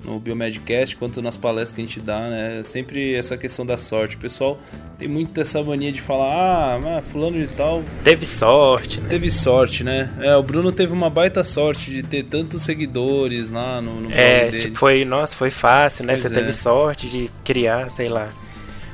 [0.05, 2.62] no Biomedcast quanto nas palestras que a gente dá, né?
[2.62, 4.16] Sempre essa questão da sorte.
[4.16, 4.59] O pessoal
[4.99, 7.83] tem muito essa mania de falar, ah, fulano de tal.
[8.05, 9.09] Teve sorte, né?
[9.09, 10.11] Teve sorte, né?
[10.20, 14.49] É, o Bruno teve uma baita sorte de ter tantos seguidores lá no, no É,
[14.49, 16.12] tipo, foi, nossa, foi fácil, né?
[16.12, 16.38] Pois Você é.
[16.38, 18.29] teve sorte de criar, sei lá.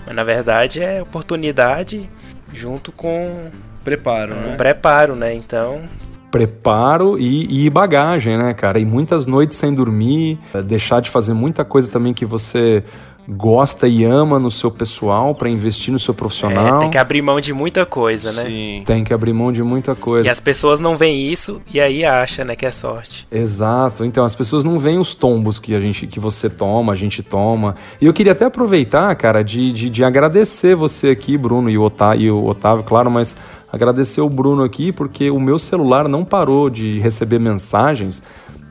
[0.06, 2.08] Mas na verdade é oportunidade
[2.52, 3.44] junto com
[3.82, 4.56] preparo, um né?
[4.56, 5.34] Preparo, né?
[5.34, 5.82] Então
[6.30, 8.78] preparo e, e, bagagem, né, cara?
[8.78, 12.84] E muitas noites sem dormir, deixar de fazer muita coisa também que você
[13.28, 16.76] gosta e ama no seu pessoal para investir no seu profissional.
[16.76, 18.44] É, tem que abrir mão de muita coisa, né?
[18.44, 18.82] Sim.
[18.84, 20.26] Tem que abrir mão de muita coisa.
[20.26, 23.26] E as pessoas não veem isso e aí acha, né, que é sorte.
[23.30, 24.04] Exato.
[24.04, 27.22] Então as pessoas não veem os tombos que a gente que você toma, a gente
[27.22, 27.74] toma.
[28.00, 31.82] E eu queria até aproveitar, cara, de, de, de agradecer você aqui, Bruno, e o,
[31.82, 33.36] Otávio, e o Otávio, claro, mas
[33.72, 38.22] agradecer o Bruno aqui porque o meu celular não parou de receber mensagens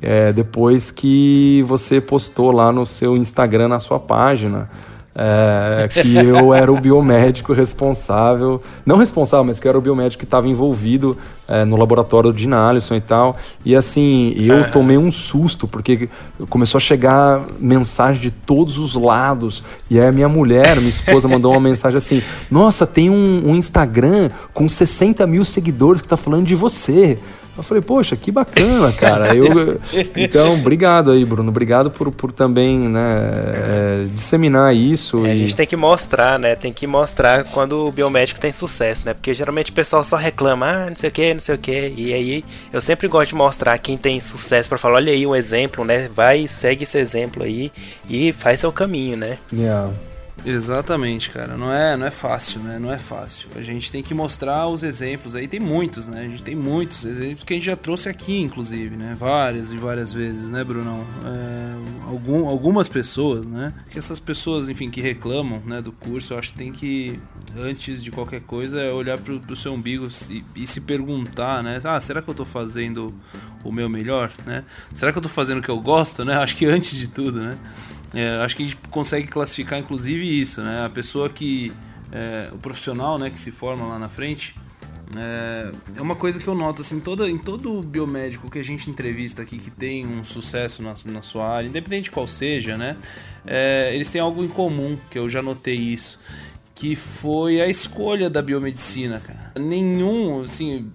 [0.05, 4.69] é, depois que você postou lá no seu Instagram, na sua página,
[5.15, 10.25] é, que eu era o biomédico responsável, não responsável, mas que era o biomédico que
[10.25, 13.35] estava envolvido é, no laboratório de Nalisson e tal.
[13.65, 16.07] E assim, eu tomei um susto, porque
[16.49, 19.63] começou a chegar mensagem de todos os lados.
[19.89, 23.55] E aí a minha mulher, minha esposa, mandou uma mensagem assim: Nossa, tem um, um
[23.55, 27.17] Instagram com 60 mil seguidores que está falando de você.
[27.57, 29.33] Eu falei, poxa, que bacana, cara.
[29.33, 29.79] Eu,
[30.15, 31.49] então, obrigado aí, Bruno.
[31.49, 33.21] Obrigado por, por também né,
[33.53, 35.25] é, disseminar isso.
[35.25, 35.31] É, e...
[35.31, 36.55] A gente tem que mostrar, né?
[36.55, 39.13] Tem que mostrar quando o biomédico tem sucesso, né?
[39.13, 41.93] Porque geralmente o pessoal só reclama, ah, não sei o que, não sei o que.
[41.95, 45.35] E aí eu sempre gosto de mostrar quem tem sucesso para falar, olha aí um
[45.35, 46.09] exemplo, né?
[46.13, 47.71] Vai, segue esse exemplo aí
[48.09, 49.37] e faz seu caminho, né?
[49.53, 49.91] Yeah.
[50.45, 51.57] Exatamente, cara.
[51.57, 52.77] Não é, não é fácil, né?
[52.77, 53.49] Não é fácil.
[53.55, 55.47] A gente tem que mostrar os exemplos aí.
[55.47, 56.21] Tem muitos, né?
[56.21, 59.15] A gente tem muitos exemplos que a gente já trouxe aqui, inclusive, né?
[59.19, 61.03] Várias e várias vezes, né, Brunão?
[61.25, 61.75] É,
[62.11, 63.73] algum, algumas pessoas, né?
[63.89, 67.19] Que essas pessoas, enfim, que reclamam né, do curso, eu acho que tem que,
[67.57, 71.81] antes de qualquer coisa, é olhar pro, pro seu umbigo e, e se perguntar, né?
[71.83, 73.11] Ah, será que eu tô fazendo
[73.63, 74.63] o meu melhor, né?
[74.93, 76.35] Será que eu tô fazendo o que eu gosto, né?
[76.35, 77.57] Acho que antes de tudo, né?
[78.15, 80.85] É, acho que a gente consegue classificar inclusive isso, né?
[80.85, 81.71] A pessoa que.
[82.11, 84.55] É, o profissional né, que se forma lá na frente.
[85.15, 88.89] É, é uma coisa que eu noto assim, toda, em todo biomédico que a gente
[88.89, 92.97] entrevista aqui que tem um sucesso na, na sua área, independente de qual seja, né?
[93.45, 96.19] É, eles têm algo em comum, que eu já notei isso
[96.75, 99.53] que foi a escolha da biomedicina, cara.
[99.57, 100.91] Nenhum, assim,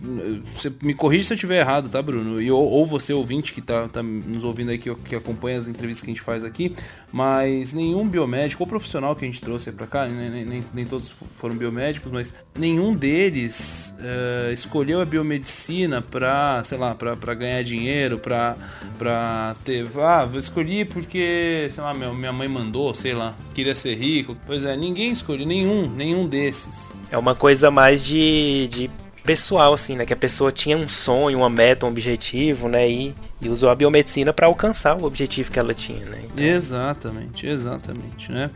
[0.54, 2.40] você me corrija se eu estiver errado, tá, Bruno?
[2.40, 6.04] E, ou, ou você, ouvinte, que tá, tá nos ouvindo aí, que, acompanha as entrevistas
[6.04, 6.74] que a gente faz aqui,
[7.10, 11.10] mas nenhum biomédico ou profissional que a gente trouxe pra cá, nem, nem, nem todos
[11.10, 17.62] foram biomédicos, mas nenhum deles uh, escolheu a biomedicina pra, sei lá, pra, pra ganhar
[17.62, 18.56] dinheiro, pra,
[18.98, 19.88] pra ter.
[19.98, 24.36] Ah, vou escolher porque, sei lá, minha, minha mãe mandou, sei lá, queria ser rico.
[24.46, 26.92] Pois é, ninguém escolheu, nenhum, nenhum desses.
[27.10, 28.90] É uma coisa mais de, de
[29.24, 30.04] pessoal, assim, né?
[30.04, 32.88] Que a pessoa tinha um sonho, uma meta, um objetivo, né?
[32.88, 36.20] E, e usou a biomedicina para alcançar o objetivo que ela tinha, né?
[36.24, 36.44] Então...
[36.44, 38.50] Exatamente, exatamente, né?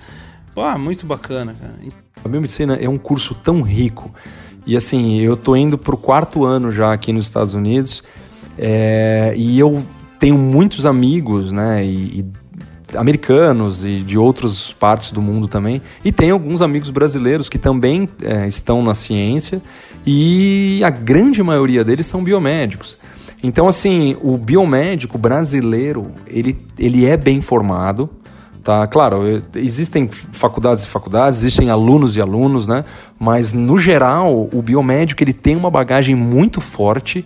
[0.54, 1.74] Pô, muito bacana, cara.
[2.24, 4.12] A biomedicina é um curso tão rico.
[4.66, 8.02] E assim, eu tô indo pro quarto ano já aqui nos Estados Unidos.
[8.56, 9.84] É, e eu
[10.18, 11.84] tenho muitos amigos, né?
[11.84, 12.43] E, e
[12.96, 15.80] americanos e de outras partes do mundo também.
[16.04, 19.60] E tem alguns amigos brasileiros que também é, estão na ciência
[20.06, 22.96] e a grande maioria deles são biomédicos.
[23.42, 28.08] Então, assim, o biomédico brasileiro, ele, ele é bem formado,
[28.62, 28.86] tá?
[28.86, 32.86] Claro, existem faculdades e faculdades, existem alunos e alunos, né?
[33.20, 37.24] Mas, no geral, o biomédico, ele tem uma bagagem muito forte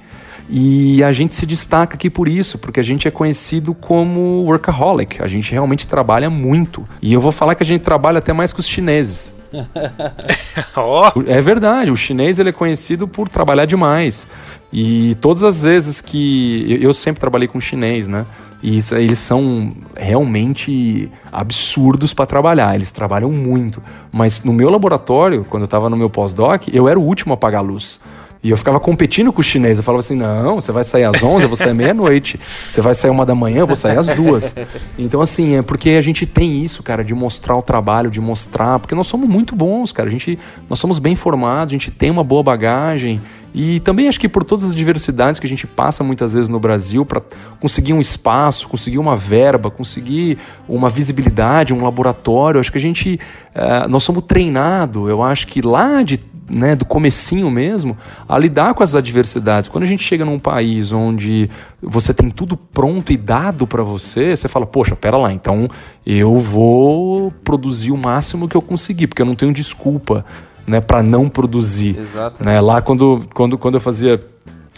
[0.51, 5.23] e a gente se destaca aqui por isso, porque a gente é conhecido como workaholic.
[5.23, 6.89] A gente realmente trabalha muito.
[7.03, 9.33] E eu vou falar que a gente trabalha até mais que os chineses.
[10.77, 11.23] oh.
[11.27, 14.27] É verdade, o chinês ele é conhecido por trabalhar demais.
[14.73, 16.79] E todas as vezes que.
[16.81, 18.25] Eu sempre trabalhei com chinês, né?
[18.63, 23.81] E eles são realmente absurdos para trabalhar, eles trabalham muito.
[24.11, 27.35] Mas no meu laboratório, quando eu estava no meu pós-doc, eu era o último a
[27.35, 28.01] apagar a luz.
[28.43, 29.79] E eu ficava competindo com o chinês.
[29.79, 32.39] Eu falava assim: não, você vai sair às 11, eu vou sair meia-noite.
[32.69, 34.55] Você vai sair uma da manhã, eu vou sair às duas.
[34.99, 38.79] Então, assim, é porque a gente tem isso, cara, de mostrar o trabalho, de mostrar.
[38.79, 40.09] Porque nós somos muito bons, cara.
[40.09, 43.21] A gente, nós somos bem formados, a gente tem uma boa bagagem.
[43.55, 46.61] E também acho que por todas as diversidades que a gente passa muitas vezes no
[46.61, 47.23] Brasil para
[47.59, 53.19] conseguir um espaço, conseguir uma verba, conseguir uma visibilidade, um laboratório, acho que a gente
[53.55, 55.09] uh, nós somos treinados.
[55.09, 57.97] Eu acho que lá de né, do comecinho mesmo,
[58.29, 59.69] a lidar com as adversidades.
[59.69, 61.49] Quando a gente chega num país onde
[61.83, 65.69] você tem tudo pronto e dado para você, você fala, poxa, pera lá, então
[66.07, 70.25] eu vou produzir o máximo que eu conseguir, porque eu não tenho desculpa
[70.67, 71.99] né, para não produzir.
[71.99, 72.45] Exato.
[72.45, 72.61] Né?
[72.61, 74.21] Lá quando, quando, quando eu fazia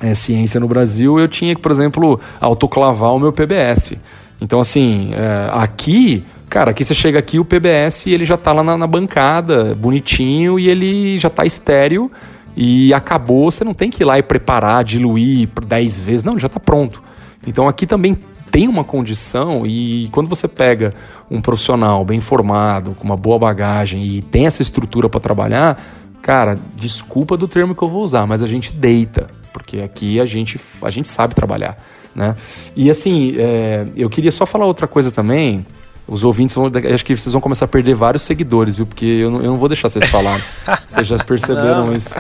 [0.03, 3.95] é, ciência no Brasil, eu tinha que, por exemplo, autoclavar o meu PBS.
[4.41, 8.65] Então, assim, é, aqui Cara, aqui você chega aqui, o PBS ele já tá lá
[8.65, 12.11] na, na bancada, bonitinho, e ele já tá estéreo
[12.57, 13.49] e acabou.
[13.49, 16.25] Você não tem que ir lá e preparar, diluir por 10 vezes.
[16.25, 17.01] Não, ele já tá pronto.
[17.47, 18.19] Então aqui também
[18.51, 20.93] tem uma condição e quando você pega
[21.31, 25.81] um profissional bem formado, com uma boa bagagem e tem essa estrutura para trabalhar,
[26.21, 30.27] cara, desculpa do termo que eu vou usar, mas a gente deita, porque aqui a
[30.27, 31.77] gente, a gente sabe trabalhar,
[32.13, 32.35] né?
[32.75, 35.65] E assim, é, eu queria só falar outra coisa também,
[36.11, 36.71] os ouvintes vão.
[36.93, 38.85] Acho que vocês vão começar a perder vários seguidores, viu?
[38.85, 40.43] Porque eu não, eu não vou deixar vocês falarem.
[40.89, 41.95] vocês já perceberam não.
[41.95, 42.13] isso.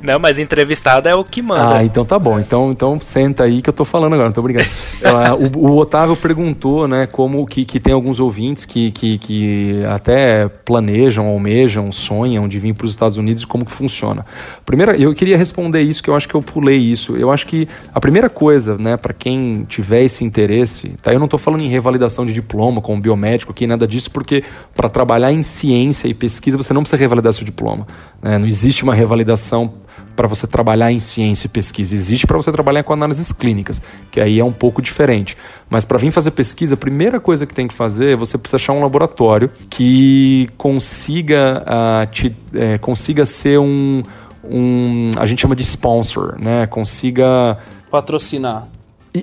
[0.00, 1.78] Não, mas entrevistado é o que manda.
[1.78, 2.38] Ah, então tá bom.
[2.38, 4.66] Então, então senta aí que eu tô falando agora, não tô brincando.
[5.02, 9.84] uh, o, o, Otávio perguntou, né, como que, que tem alguns ouvintes que, que, que
[9.92, 14.24] até planejam, almejam, sonham de vir para os Estados Unidos e como que funciona.
[14.64, 17.16] Primeiro, eu queria responder isso, que eu acho que eu pulei isso.
[17.16, 21.12] Eu acho que a primeira coisa, né, para quem tiver esse interesse, tá?
[21.12, 24.44] Eu não tô falando em revalidação de diploma com biomédico médico aqui, nada disso, porque
[24.76, 27.86] para trabalhar em ciência e pesquisa você não precisa revalidar seu diploma.
[28.22, 28.38] Né?
[28.38, 29.72] Não existe uma revalidação
[30.14, 31.94] para você trabalhar em ciência e pesquisa.
[31.94, 35.36] Existe para você trabalhar com análises clínicas, que aí é um pouco diferente.
[35.68, 38.56] Mas para vir fazer pesquisa, a primeira coisa que tem que fazer é você precisa
[38.56, 44.02] achar um laboratório que consiga, uh, te, é, consiga ser um,
[44.44, 45.10] um.
[45.18, 46.66] A gente chama de sponsor, né?
[46.66, 47.58] Consiga.
[47.90, 48.68] Patrocinar.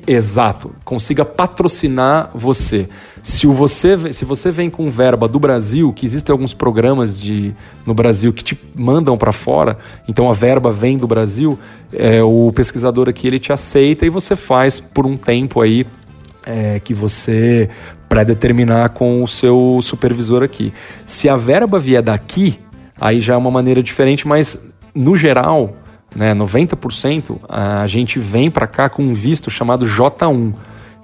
[0.08, 2.88] Exato, consiga patrocinar você.
[3.22, 7.54] Se você, se você vem com verba do Brasil, que existem alguns programas de,
[7.86, 9.78] no Brasil que te mandam para fora,
[10.08, 11.60] então a verba vem do Brasil,
[11.92, 15.86] é, o pesquisador aqui ele te aceita e você faz por um tempo aí
[16.46, 17.70] é, que você
[18.08, 20.72] pré-determinar com o seu supervisor aqui.
[21.06, 22.58] Se a verba vier daqui,
[22.98, 24.58] aí já é uma maneira diferente, mas
[24.96, 25.76] no geral
[26.16, 30.54] né, 90%, a gente vem para cá com um visto chamado J1.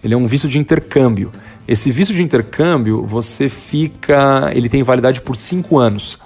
[0.03, 1.31] Ele é um visto de intercâmbio.
[1.67, 4.51] Esse visto de intercâmbio, você fica.
[4.53, 6.17] Ele tem validade por cinco anos.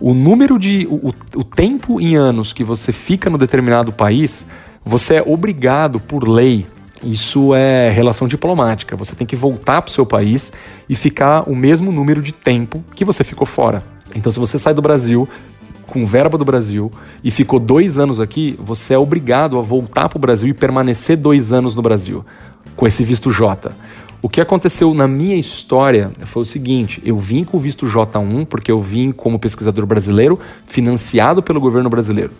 [0.00, 0.86] O número de.
[0.90, 4.46] O, o tempo em anos que você fica no determinado país,
[4.84, 6.66] você é obrigado por lei.
[7.02, 8.96] Isso é relação diplomática.
[8.96, 10.52] Você tem que voltar para o seu país
[10.88, 13.84] e ficar o mesmo número de tempo que você ficou fora.
[14.14, 15.28] Então, se você sai do Brasil,
[15.92, 16.90] com verba do Brasil
[17.22, 21.18] e ficou dois anos aqui, você é obrigado a voltar para o Brasil e permanecer
[21.18, 22.24] dois anos no Brasil,
[22.74, 23.70] com esse visto J.
[24.22, 28.46] O que aconteceu na minha história foi o seguinte: eu vim com o visto J1
[28.46, 32.30] porque eu vim como pesquisador brasileiro, financiado pelo governo brasileiro.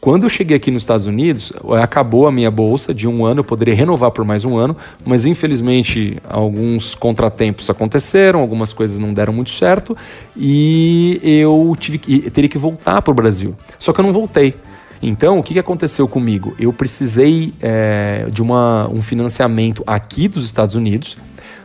[0.00, 3.44] Quando eu cheguei aqui nos Estados Unidos, acabou a minha bolsa de um ano, eu
[3.44, 9.32] poderia renovar por mais um ano, mas infelizmente alguns contratempos aconteceram, algumas coisas não deram
[9.32, 9.96] muito certo
[10.36, 13.54] e eu tive que, teria que voltar para o Brasil.
[13.78, 14.54] Só que eu não voltei.
[15.00, 16.54] Então, o que aconteceu comigo?
[16.58, 21.16] Eu precisei é, de uma, um financiamento aqui dos Estados Unidos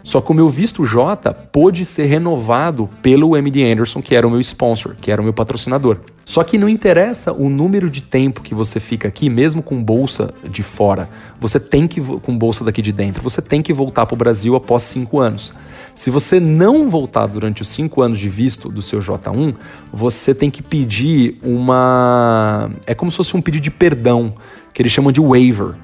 [0.08, 4.32] só que o meu visto J pôde ser renovado pelo MD Anderson, que era o
[4.32, 5.98] meu sponsor, que era o meu patrocinador.
[6.24, 10.34] Só que não interessa o número de tempo que você fica aqui, mesmo com bolsa
[10.50, 11.10] de fora.
[11.42, 14.56] Você tem que, com bolsa daqui de dentro, você tem que voltar para o Brasil
[14.56, 15.54] após cinco anos.
[15.94, 19.56] Se você não voltar durante os cinco anos de visto do seu J1,
[19.92, 22.72] você tem que pedir uma.
[22.86, 24.36] É como se fosse um pedido de perdão,
[24.74, 25.76] que eles chamam de waiver.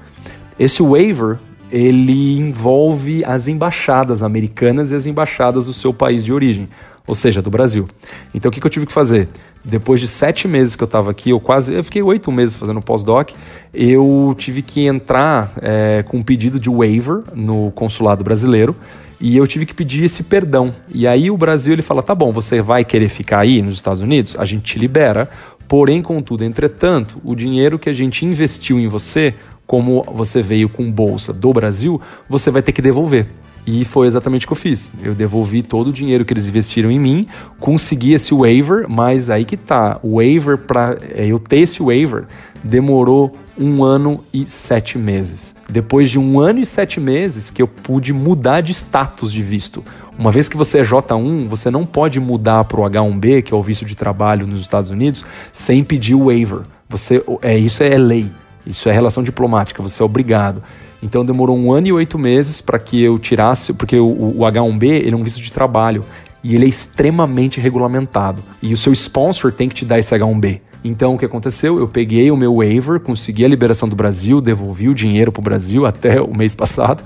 [0.58, 1.36] Esse waiver
[1.74, 6.68] ele envolve as embaixadas americanas e as embaixadas do seu país de origem,
[7.04, 7.88] ou seja, do Brasil.
[8.32, 9.28] Então o que, que eu tive que fazer?
[9.64, 12.80] Depois de sete meses que eu estava aqui, eu quase, eu fiquei oito meses fazendo
[12.80, 13.30] pós-doc,
[13.72, 18.76] eu tive que entrar é, com um pedido de waiver no consulado brasileiro
[19.20, 20.72] e eu tive que pedir esse perdão.
[20.88, 24.00] E aí o Brasil ele fala, tá bom, você vai querer ficar aí nos Estados
[24.00, 24.36] Unidos?
[24.38, 25.28] A gente te libera,
[25.66, 29.34] porém, contudo, entretanto, o dinheiro que a gente investiu em você
[29.66, 33.26] como você veio com bolsa do Brasil, você vai ter que devolver.
[33.66, 34.92] E foi exatamente o que eu fiz.
[35.02, 37.26] Eu devolvi todo o dinheiro que eles investiram em mim,
[37.58, 39.98] consegui esse waiver, mas aí que tá.
[40.02, 42.24] O waiver, para é, eu ter esse waiver,
[42.62, 45.54] demorou um ano e sete meses.
[45.68, 49.82] Depois de um ano e sete meses que eu pude mudar de status de visto.
[50.18, 53.56] Uma vez que você é J1, você não pode mudar para o H1B, que é
[53.56, 56.60] o visto de trabalho nos Estados Unidos, sem pedir o waiver.
[56.88, 58.28] Você, é, isso é lei.
[58.66, 60.62] Isso é relação diplomática, você é obrigado.
[61.02, 64.84] Então demorou um ano e oito meses para que eu tirasse, porque o, o H1B
[64.84, 66.04] ele é um visto de trabalho
[66.42, 68.42] e ele é extremamente regulamentado.
[68.62, 70.60] E o seu sponsor tem que te dar esse H1B.
[70.82, 71.78] Então o que aconteceu?
[71.78, 75.44] Eu peguei o meu waiver, consegui a liberação do Brasil, devolvi o dinheiro para o
[75.44, 77.02] Brasil até o mês passado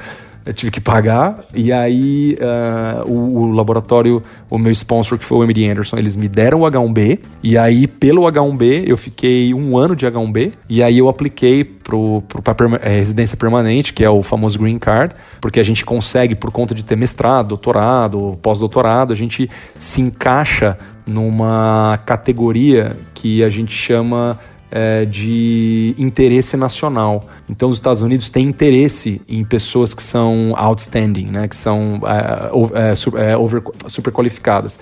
[0.49, 1.45] eu tive que pagar.
[1.55, 6.17] E aí uh, o, o, laboratório, o meu sponsor, que foi o MD Anderson, eles
[6.17, 7.19] me deram o H1B.
[7.43, 10.55] E aí, pelo H1B, eu fiquei um ano de H1B.
[10.67, 15.15] E aí eu apliquei para perma é, residência permanente, que é o famoso Green Card,
[15.39, 20.79] porque a gente consegue, por conta de ter mestrado, doutorado, pós-doutorado, a gente se encaixa
[21.07, 24.39] numa categoria que a gente chama
[24.71, 27.25] é, de interesse nacional.
[27.49, 33.23] Então, os Estados Unidos têm interesse em pessoas que são outstanding, né, que são é,
[33.23, 34.79] é, é over, super qualificadas.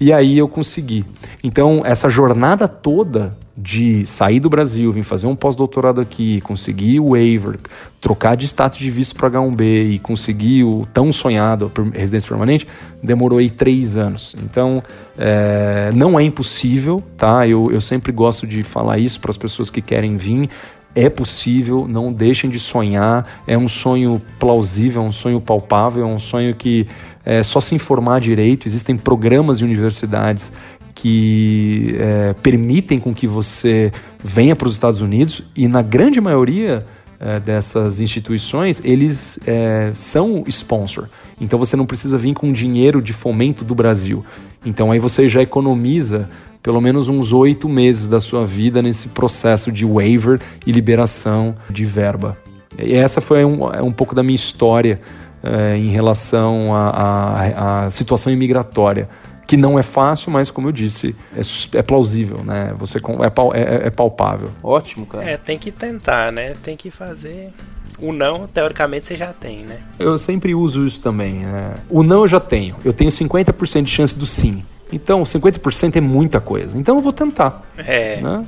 [0.00, 1.04] E aí eu consegui.
[1.44, 7.10] Então, essa jornada toda de sair do Brasil, vir fazer um pós-doutorado aqui, conseguir o
[7.10, 7.58] waiver,
[8.00, 12.66] trocar de status de visto para H1B e conseguir o tão sonhado residência permanente,
[13.02, 14.34] demorou aí três anos.
[14.42, 14.82] Então,
[15.18, 17.46] é, não é impossível, tá?
[17.46, 20.48] Eu, eu sempre gosto de falar isso para as pessoas que querem vir.
[20.94, 23.42] É possível, não deixem de sonhar.
[23.46, 26.86] É um sonho plausível, é um sonho palpável, é um sonho que
[27.24, 28.66] é só se informar direito.
[28.66, 30.52] Existem programas de universidades
[30.94, 36.84] que é, permitem com que você venha para os Estados Unidos e na grande maioria
[37.18, 41.08] é, dessas instituições eles é, são sponsor.
[41.40, 44.24] Então você não precisa vir com dinheiro de fomento do Brasil.
[44.64, 46.28] Então aí você já economiza
[46.62, 51.84] pelo menos uns oito meses da sua vida nesse processo de waiver e liberação de
[51.84, 52.36] verba.
[52.78, 55.00] E essa foi um, é um pouco da minha história
[55.42, 59.08] é, em relação à situação imigratória
[59.50, 62.72] que não é fácil, mas como eu disse, é, é plausível, né?
[62.78, 64.48] Você é, é, é palpável.
[64.62, 65.28] Ótimo, cara.
[65.28, 66.54] É, tem que tentar, né?
[66.62, 67.50] Tem que fazer.
[67.98, 69.80] O não, teoricamente, você já tem, né?
[69.98, 71.40] Eu sempre uso isso também.
[71.40, 71.74] Né?
[71.88, 72.76] O não eu já tenho.
[72.84, 74.62] Eu tenho 50% de chance do sim.
[74.92, 76.76] Então, 50% é muita coisa.
[76.76, 77.62] Então eu vou tentar.
[77.78, 78.20] É.
[78.20, 78.44] Né?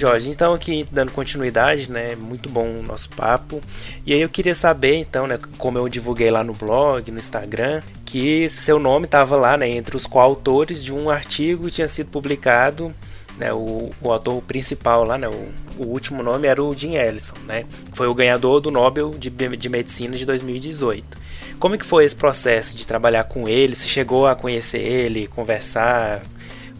[0.00, 2.16] Jorge, então aqui dando continuidade, né?
[2.16, 3.60] Muito bom o nosso papo.
[4.06, 5.38] E aí eu queria saber, então, né?
[5.58, 9.68] Como eu divulguei lá no blog, no Instagram, que seu nome estava lá, né?
[9.68, 12.94] Entre os coautores de um artigo que tinha sido publicado
[13.40, 15.48] né, o, o autor principal lá, né, o,
[15.78, 19.68] o, último nome era o Jim Ellison, né, foi o ganhador do Nobel de, de
[19.70, 21.18] Medicina de 2018.
[21.58, 23.74] Como é que foi esse processo de trabalhar com ele?
[23.74, 26.22] Se chegou a conhecer ele, conversar?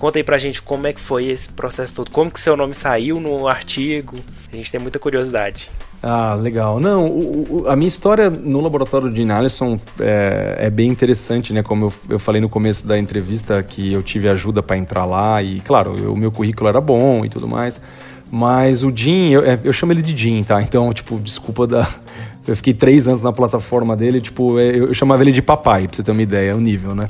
[0.01, 2.11] Conta aí pra gente como é que foi esse processo todo.
[2.11, 4.17] Como que seu nome saiu no artigo?
[4.51, 5.71] A gente tem muita curiosidade.
[6.03, 6.81] Ah, legal.
[6.81, 11.63] Não, o, o, a minha história no laboratório de Allison é, é, bem interessante, né?
[11.63, 15.43] Como eu, eu, falei no começo da entrevista, que eu tive ajuda para entrar lá
[15.43, 17.79] e, claro, o meu currículo era bom e tudo mais.
[18.33, 20.63] Mas o Jim, eu, é, eu chamo ele de Jim, tá?
[20.63, 21.87] Então, tipo, desculpa da.
[22.49, 25.87] Eu fiquei três anos na plataforma dele, tipo, é, eu, eu chamava ele de papai,
[25.87, 27.05] pra você ter uma ideia, o nível, né?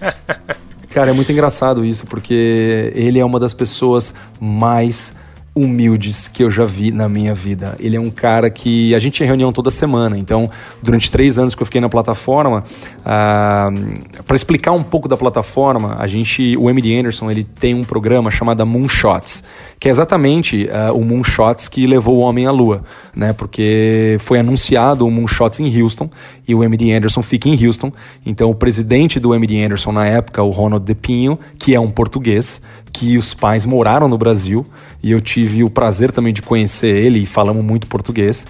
[0.96, 5.14] Cara, é muito engraçado isso, porque ele é uma das pessoas mais
[5.54, 7.76] humildes que eu já vi na minha vida.
[7.78, 10.50] Ele é um cara que a gente tinha reunião toda semana, então
[10.82, 12.64] durante três anos que eu fiquei na plataforma,
[13.04, 13.70] ah,
[14.26, 18.30] para explicar um pouco da plataforma, a gente, o MD Anderson, ele tem um programa
[18.30, 19.44] chamado Moonshots,
[19.78, 22.82] que é exatamente uh, o Moonshots que levou o homem à Lua,
[23.14, 23.34] né?
[23.34, 26.10] Porque foi anunciado o Moonshots em Houston
[26.46, 27.92] e o MD Anderson fica em Houston.
[28.24, 32.62] Então o presidente do MD Anderson na época, o Ronald DePinho, que é um português,
[32.92, 34.64] que os pais moraram no Brasil
[35.02, 38.46] e eu tive o prazer também de conhecer ele e falamos muito português.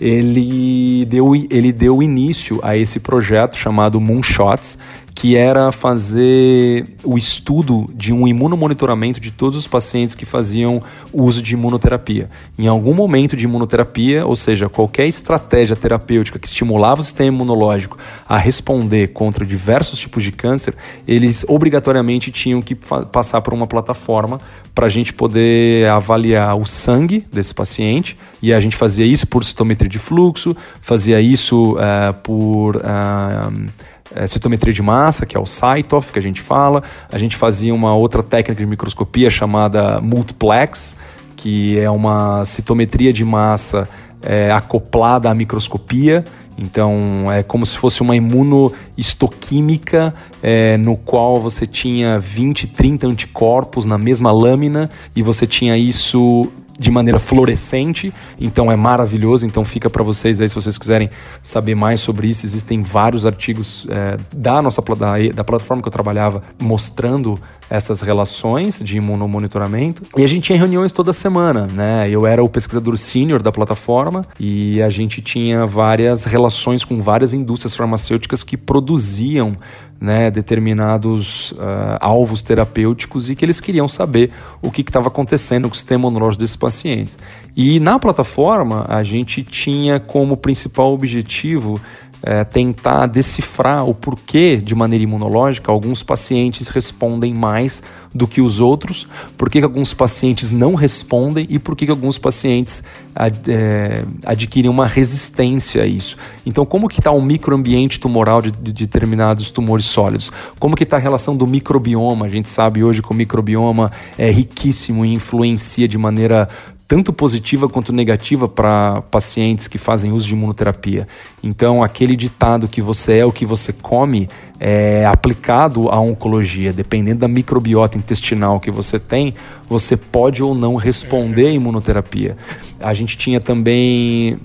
[0.00, 4.78] Ele deu, ele deu início a esse projeto chamado Moonshots,
[5.18, 10.80] que era fazer o estudo de um imunomonitoramento de todos os pacientes que faziam
[11.12, 12.30] uso de imunoterapia.
[12.56, 17.98] Em algum momento de imunoterapia, ou seja, qualquer estratégia terapêutica que estimulava o sistema imunológico
[18.28, 24.38] a responder contra diversos tipos de câncer, eles obrigatoriamente tinham que passar por uma plataforma
[24.72, 29.44] para a gente poder avaliar o sangue desse paciente, e a gente fazia isso por
[29.44, 32.76] citometria de fluxo, fazia isso uh, por.
[32.76, 33.68] Uh,
[34.14, 36.82] é, citometria de massa, que é o CyTOF, que a gente fala.
[37.10, 40.96] A gente fazia uma outra técnica de microscopia chamada multiplex,
[41.36, 43.88] que é uma citometria de massa
[44.22, 46.24] é, acoplada à microscopia.
[46.56, 53.86] Então é como se fosse uma imunohistoquímica é, no qual você tinha 20, 30 anticorpos
[53.86, 59.44] na mesma lâmina e você tinha isso de maneira fluorescente, então é maravilhoso.
[59.44, 61.10] Então fica para vocês aí se vocês quiserem
[61.42, 62.46] saber mais sobre isso.
[62.46, 67.38] Existem vários artigos é, da nossa da, da plataforma que eu trabalhava mostrando
[67.70, 70.02] essas relações de imunomonitoramento.
[70.16, 72.08] E a gente tinha reuniões toda semana, né?
[72.08, 77.32] Eu era o pesquisador sênior da plataforma e a gente tinha várias relações com várias
[77.32, 79.56] indústrias farmacêuticas que produziam
[80.00, 84.30] né, determinados uh, alvos terapêuticos e que eles queriam saber
[84.62, 87.18] o que estava acontecendo com o sistema imunológico desses pacientes.
[87.56, 91.80] E na plataforma a gente tinha como principal objetivo
[92.22, 97.82] é, tentar decifrar o porquê, de maneira imunológica, alguns pacientes respondem mais
[98.14, 99.06] do que os outros,
[99.36, 102.82] por que alguns pacientes não respondem e por que alguns pacientes
[103.14, 106.16] ad, é, adquirem uma resistência a isso.
[106.44, 110.32] Então, como que está o microambiente tumoral de, de, determinados tumores sólidos?
[110.58, 112.26] Como que está a relação do microbioma?
[112.26, 116.48] A gente sabe hoje que o microbioma é riquíssimo e influencia de maneira
[116.88, 121.06] tanto positiva quanto negativa para pacientes que fazem uso de imunoterapia.
[121.42, 124.26] Então, aquele ditado que você é o que você come
[124.58, 129.34] é aplicado à oncologia, dependendo da microbiota intestinal que você tem,
[129.68, 132.38] você pode ou não responder à imunoterapia.
[132.80, 134.38] A gente tinha também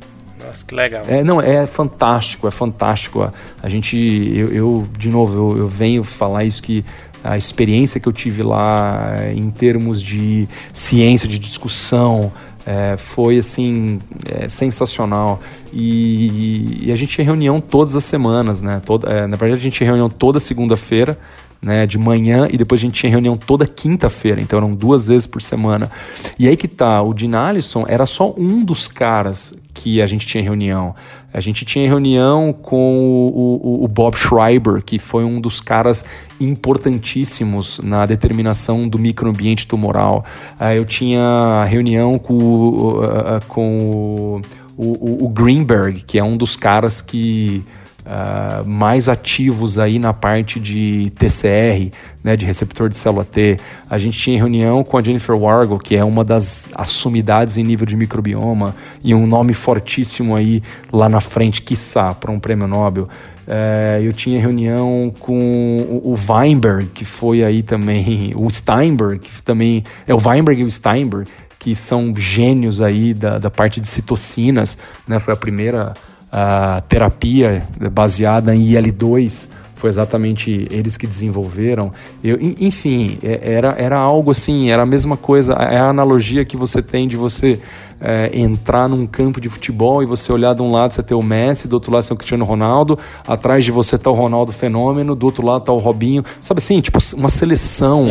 [0.46, 1.04] nossa, que legal.
[1.08, 3.28] É, não, é fantástico, é fantástico.
[3.62, 6.86] A gente, eu, eu de novo, eu, eu, venho falar isso que
[7.24, 12.32] a experiência que eu tive lá em termos de ciência, de discussão,
[12.66, 18.82] é, foi assim é, sensacional e, e, a gente tinha reunião todas as semanas, né?
[18.86, 21.18] Toda, é, na verdade a gente tinha reunião toda segunda-feira,
[21.62, 21.86] né?
[21.86, 25.42] De manhã e depois a gente tinha reunião toda quinta-feira, então eram duas vezes por
[25.42, 25.92] semana.
[26.40, 30.28] E aí que tá, o Dean Allison era só um dos caras que a gente
[30.28, 30.96] tinha reunião.
[31.34, 36.06] A gente tinha reunião com o, o, o, Bob Schreiber, que foi um dos caras
[36.40, 40.24] importantíssimos na determinação do microambiente tumoral.
[40.60, 44.42] Uh, eu tinha reunião com, uh, com
[44.78, 47.64] o, o, Greenberg, que é um dos caras que
[48.06, 51.92] uh, mais ativos aí na parte de TCR,
[52.24, 53.60] né, de receptor de célula T.
[53.90, 57.86] A gente tinha reunião com a Jennifer Wargo, que é uma das assumidades em nível
[57.86, 63.08] de microbioma e um nome fortíssimo aí lá na frente, quiçá, para um prêmio Nobel.
[63.46, 69.84] Uh, eu tinha reunião com o, Weinberg, que foi aí também, o Steinberg, que também
[70.08, 71.30] é o Weinberg e o Steinberg,
[71.60, 74.78] que são gênios aí da, da parte de citocinas,
[75.08, 75.18] né?
[75.20, 75.94] Foi a primeira
[76.88, 79.50] terapia baseada em IL-2
[79.84, 81.92] foi exatamente eles que desenvolveram.
[82.24, 86.56] Eu, enfim, é, era, era algo assim, era a mesma coisa, é a analogia que
[86.56, 87.60] você tem de você
[88.00, 91.22] é, entrar num campo de futebol e você olhar de um lado você ter o
[91.22, 94.54] Messi, do outro lado você tem o Cristiano Ronaldo, atrás de você tá o Ronaldo
[94.54, 98.06] Fenômeno, do outro lado tá o Robinho, sabe assim, tipo uma seleção.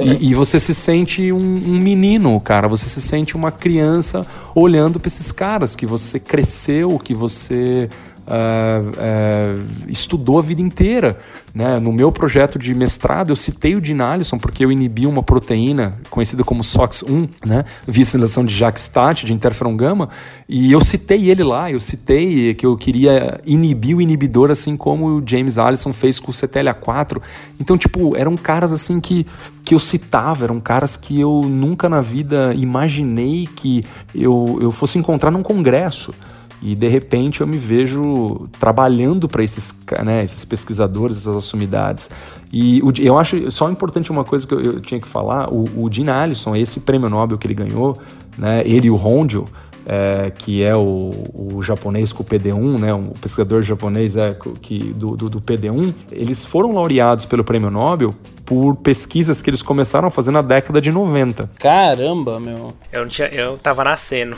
[0.00, 4.98] e, e você se sente um, um menino, cara, você se sente uma criança olhando
[4.98, 7.90] para esses caras que você cresceu, que você
[8.28, 11.18] uh, estudou a vida inteira.
[11.54, 11.78] Né?
[11.80, 15.98] No meu projeto de mestrado, eu citei o Dean Allison porque eu inibi uma proteína
[16.10, 17.64] conhecida como SOX1, né?
[17.86, 20.10] via seleção de Jackstat, de interferon gama,
[20.48, 25.18] e eu citei ele lá, eu citei que eu queria inibir o inibidor assim como
[25.18, 27.20] o James Allison fez com o CTLA4.
[27.58, 29.26] Então, tipo, eram caras assim que,
[29.64, 34.98] que eu citava, eram caras que eu nunca na vida imaginei que eu, eu fosse
[34.98, 36.14] encontrar num congresso
[36.60, 39.72] e de repente eu me vejo trabalhando para esses,
[40.04, 42.10] né, esses pesquisadores, essas assumidades.
[42.52, 45.84] E o, eu acho só importante uma coisa que eu, eu tinha que falar: o,
[45.84, 47.96] o Dean Allison, esse prêmio Nobel que ele ganhou,
[48.36, 49.46] né, ele e o Honjo,
[49.88, 54.78] é, que é o, o, japonês com o PD1, né, o pesquisador japonês é, que,
[54.92, 58.14] do, do, do, PD1, eles foram laureados pelo prêmio Nobel
[58.44, 61.50] por pesquisas que eles começaram a fazer na década de 90.
[61.58, 62.74] Caramba, meu.
[62.92, 64.36] Eu, não tinha, eu tava nascendo.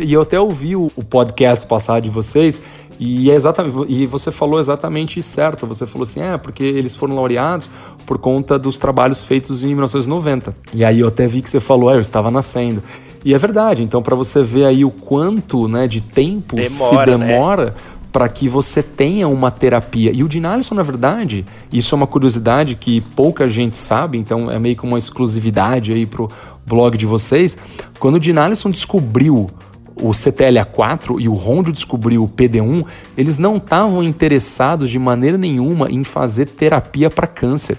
[0.00, 2.62] e eu até ouvi o, o podcast passado de vocês
[2.98, 5.66] e, é exatamente, e você falou exatamente certo.
[5.66, 7.70] Você falou assim: é, porque eles foram laureados
[8.04, 10.54] por conta dos trabalhos feitos em 1990.
[10.74, 12.82] E aí eu até vi que você falou: é, eu estava nascendo.
[13.24, 13.82] E é verdade.
[13.82, 17.64] Então, para você ver aí o quanto né, de tempo demora, se demora.
[17.66, 17.72] Né?
[18.10, 20.10] Para que você tenha uma terapia.
[20.12, 24.58] E o Dinalison, na verdade, isso é uma curiosidade que pouca gente sabe, então é
[24.58, 26.28] meio que uma exclusividade aí pro
[26.66, 27.56] blog de vocês.
[27.98, 29.48] Quando o Dinalison descobriu
[30.00, 32.84] o CTLA4 e o Rondio descobriu o PD1,
[33.16, 37.78] eles não estavam interessados de maneira nenhuma em fazer terapia para câncer.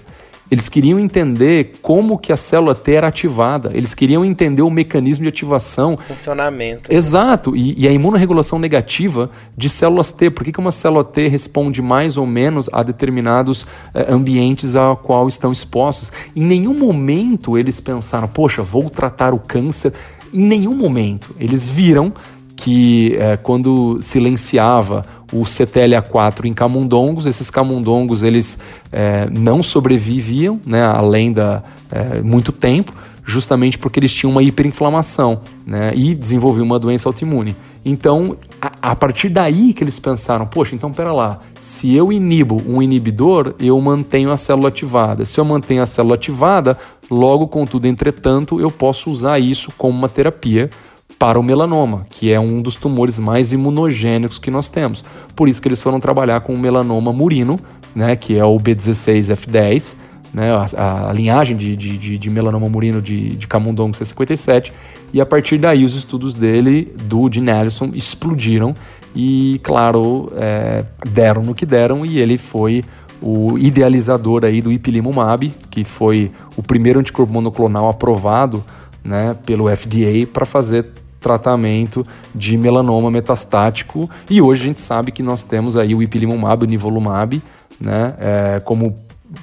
[0.52, 3.72] Eles queriam entender como que a célula T era ativada.
[3.74, 5.98] Eles queriam entender o mecanismo de ativação.
[6.08, 6.92] Funcionamento.
[6.92, 7.56] Exato.
[7.56, 10.32] E, e a imunorregulação negativa de células T.
[10.32, 14.96] Por que, que uma célula T responde mais ou menos a determinados eh, ambientes a
[14.96, 16.12] qual estão expostos?
[16.36, 19.94] Em nenhum momento eles pensaram, poxa, vou tratar o câncer.
[20.34, 21.36] Em nenhum momento.
[21.40, 22.14] Eles viram
[22.56, 27.26] que eh, quando silenciava o CTLA4 em camundongos.
[27.26, 28.58] Esses camundongos eles
[28.92, 35.42] é, não sobreviviam, né, além da é, muito tempo, justamente porque eles tinham uma hiperinflamação,
[35.66, 37.56] né, e desenvolviam uma doença autoimune.
[37.86, 42.62] Então, a, a, partir daí que eles pensaram, poxa, então pera lá, se eu inibo
[42.68, 45.26] um inibidor, eu mantenho a célula ativada.
[45.26, 46.78] Se eu mantenho a célula ativada,
[47.10, 50.70] logo, contudo, entretanto, eu posso usar isso como uma terapia
[51.18, 55.04] para o melanoma, que é um dos tumores mais imunogênicos que nós temos.
[55.36, 57.60] Por isso que eles foram trabalhar com o melanoma murino,
[57.94, 59.96] né, que é o B16F10,
[60.34, 64.72] né, a, a linhagem de, de, de, melanoma murino de, de camundongo C57,
[65.14, 68.76] e a partir daí os estudos dele, do de Nelson, explodiram
[69.16, 72.84] e, claro, é, deram no que deram e ele foi
[73.22, 78.64] o idealizador aí do ipilimumab, que foi o primeiro anticorpo monoclonal aprovado
[79.04, 80.86] né, pelo FDA para fazer
[81.20, 84.10] tratamento de melanoma metastático.
[84.30, 87.42] E hoje a gente sabe que nós temos aí o ipilimumab, o nivolumab,
[87.80, 88.96] né, é, como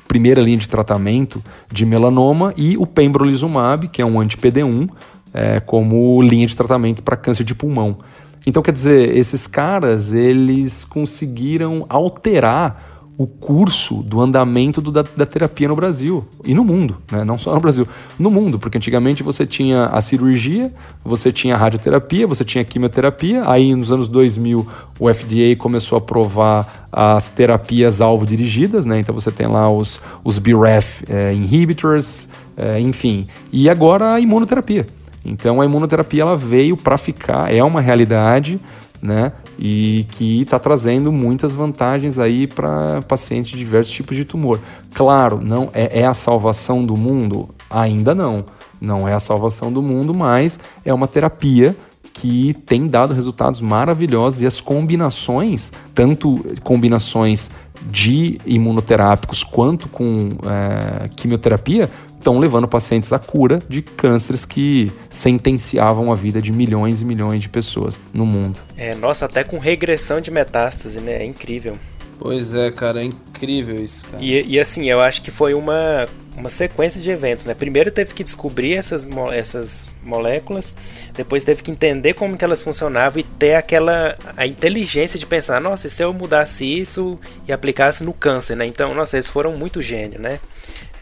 [0.09, 4.89] primeira linha de tratamento de melanoma e o pembrolizumab, que é um anti-PD1,
[5.37, 7.99] é, como linha de tratamento para câncer de pulmão.
[8.47, 15.25] Então, quer dizer, esses caras, eles conseguiram alterar o curso do andamento do, da, da,
[15.25, 17.25] terapia no Brasil e no mundo, né?
[17.25, 20.73] não só no Brasil, no mundo, porque antigamente você tinha a cirurgia,
[21.03, 24.67] você tinha a radioterapia, você tinha a quimioterapia, aí nos anos 2000
[24.99, 29.01] o FDA começou a aprovar as terapias alvo dirigidas, né?
[29.01, 34.87] então você tem lá os, os BRAF é, inhibitors, é, enfim, e agora a imunoterapia.
[35.27, 38.61] Então a imunoterapia ela veio para ficar, é uma realidade,
[39.03, 39.33] né?
[39.59, 44.61] E que está trazendo muitas vantagens aí para pacientes de diversos tipos de tumor.
[44.95, 47.49] Claro, não é, é a salvação do mundo?
[47.69, 48.45] Ainda não.
[48.81, 51.77] Não é a salvação do mundo, mas é uma terapia
[52.13, 57.51] que tem dado resultados maravilhosos e as combinações, tanto combinações
[57.91, 61.91] de imunoterápicos quanto com é, quimioterapia,
[62.27, 67.41] estão levando pacientes à cura de cânceres que sentenciavam a vida de milhões e milhões
[67.41, 68.61] de pessoas no mundo.
[68.77, 71.23] É, nossa, até com regressão de metástase, né?
[71.23, 71.79] É incrível.
[72.19, 74.23] Pois é, cara, é incrível isso, cara.
[74.23, 77.55] E, e assim, eu acho que foi uma, uma sequência de eventos, né?
[77.55, 80.75] Primeiro teve que descobrir essas, essas moléculas,
[81.15, 85.61] depois teve que entender como que elas funcionavam e ter aquela a inteligência de pensar,
[85.61, 88.67] nossa, se eu mudasse isso e aplicasse no câncer, né?
[88.67, 90.41] Então, nossa, eles foram muito gênio, né?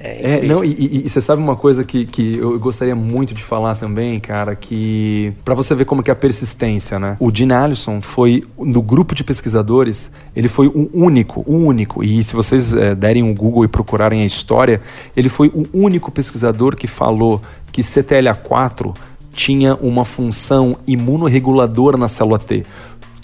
[0.04, 3.42] É, é não, e, e, você sabe uma coisa que, que eu gostaria muito de
[3.42, 7.16] falar também, cara, que para você ver como que é a persistência, né?
[7.18, 12.04] O Dean Allison foi no grupo de pesquisadores, ele foi o único, o único.
[12.04, 14.82] E se vocês é, derem um Google e procurarem a história,
[15.16, 17.40] ele foi o único pesquisador que falou
[17.72, 18.94] que CTLA4
[19.32, 22.64] tinha uma função imunorreguladora na célula T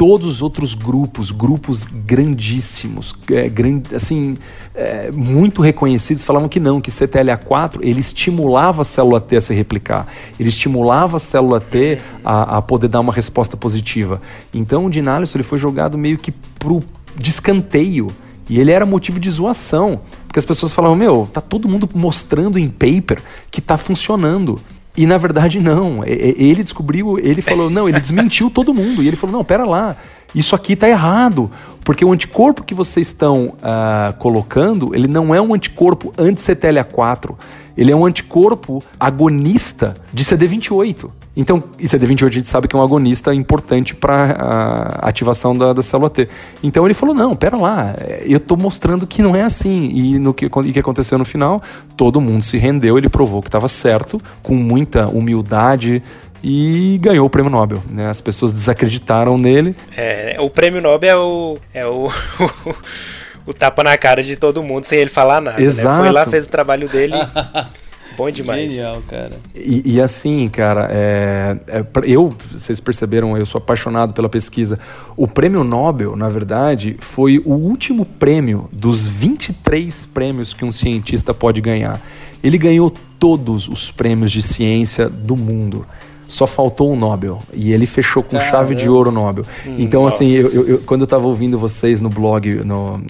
[0.01, 3.53] todos os outros grupos, grupos grandíssimos, é,
[3.95, 4.39] assim,
[4.75, 9.53] é, muito reconhecidos, falavam que não, que CTLA4 ele estimulava a célula T a se
[9.53, 10.07] replicar,
[10.39, 14.23] ele estimulava a célula T a, a poder dar uma resposta positiva.
[14.55, 16.83] Então o Dinalison ele foi jogado meio que pro
[17.15, 18.11] descanteio
[18.49, 22.59] e ele era motivo de zoação, porque as pessoas falavam, meu, tá todo mundo mostrando
[22.59, 24.59] em paper que tá funcionando.
[24.97, 26.05] E na verdade não.
[26.05, 29.03] Ele descobriu, ele falou, não, ele desmentiu todo mundo.
[29.03, 29.97] E ele falou, não, pera lá,
[30.35, 31.51] isso aqui está errado.
[31.85, 37.35] Porque o anticorpo que vocês estão uh, colocando, ele não é um anticorpo anti-CTLA4.
[37.77, 41.11] Ele é um anticorpo agonista de CD28.
[41.37, 45.73] Então, e CD28 a gente sabe que é um agonista importante para a ativação da,
[45.73, 46.29] da, célula T.
[46.63, 47.95] Então ele falou: não, pera lá,
[48.27, 49.91] eu estou mostrando que não é assim.
[49.95, 51.63] E no que, que aconteceu no final,
[51.97, 56.03] todo mundo se rendeu, ele provou que estava certo, com muita humildade,
[56.43, 57.81] e ganhou o prêmio Nobel.
[57.89, 58.09] Né?
[58.09, 59.77] As pessoas desacreditaram nele.
[59.97, 61.59] É, o prêmio Nobel é o.
[61.73, 62.09] É o...
[63.47, 65.63] o tapa na cara de todo mundo sem ele falar nada.
[65.63, 65.99] Exato.
[65.99, 66.05] Né?
[66.05, 67.15] Foi lá, fez o trabalho dele.
[68.17, 68.73] Bom demais.
[68.73, 69.33] Genial, cara.
[69.55, 74.79] E, e assim, cara, é, é, eu, vocês perceberam, eu sou apaixonado pela pesquisa.
[75.17, 81.33] O prêmio Nobel, na verdade, foi o último prêmio dos 23 prêmios que um cientista
[81.33, 82.01] pode ganhar.
[82.43, 85.87] Ele ganhou todos os prêmios de ciência do mundo
[86.31, 87.41] só faltou o Nobel.
[87.53, 88.51] E ele fechou com Caramba.
[88.51, 89.45] chave de ouro o Nobel.
[89.67, 93.01] Hum, então, assim, eu, eu, eu, quando eu estava ouvindo vocês no blog, no, uh,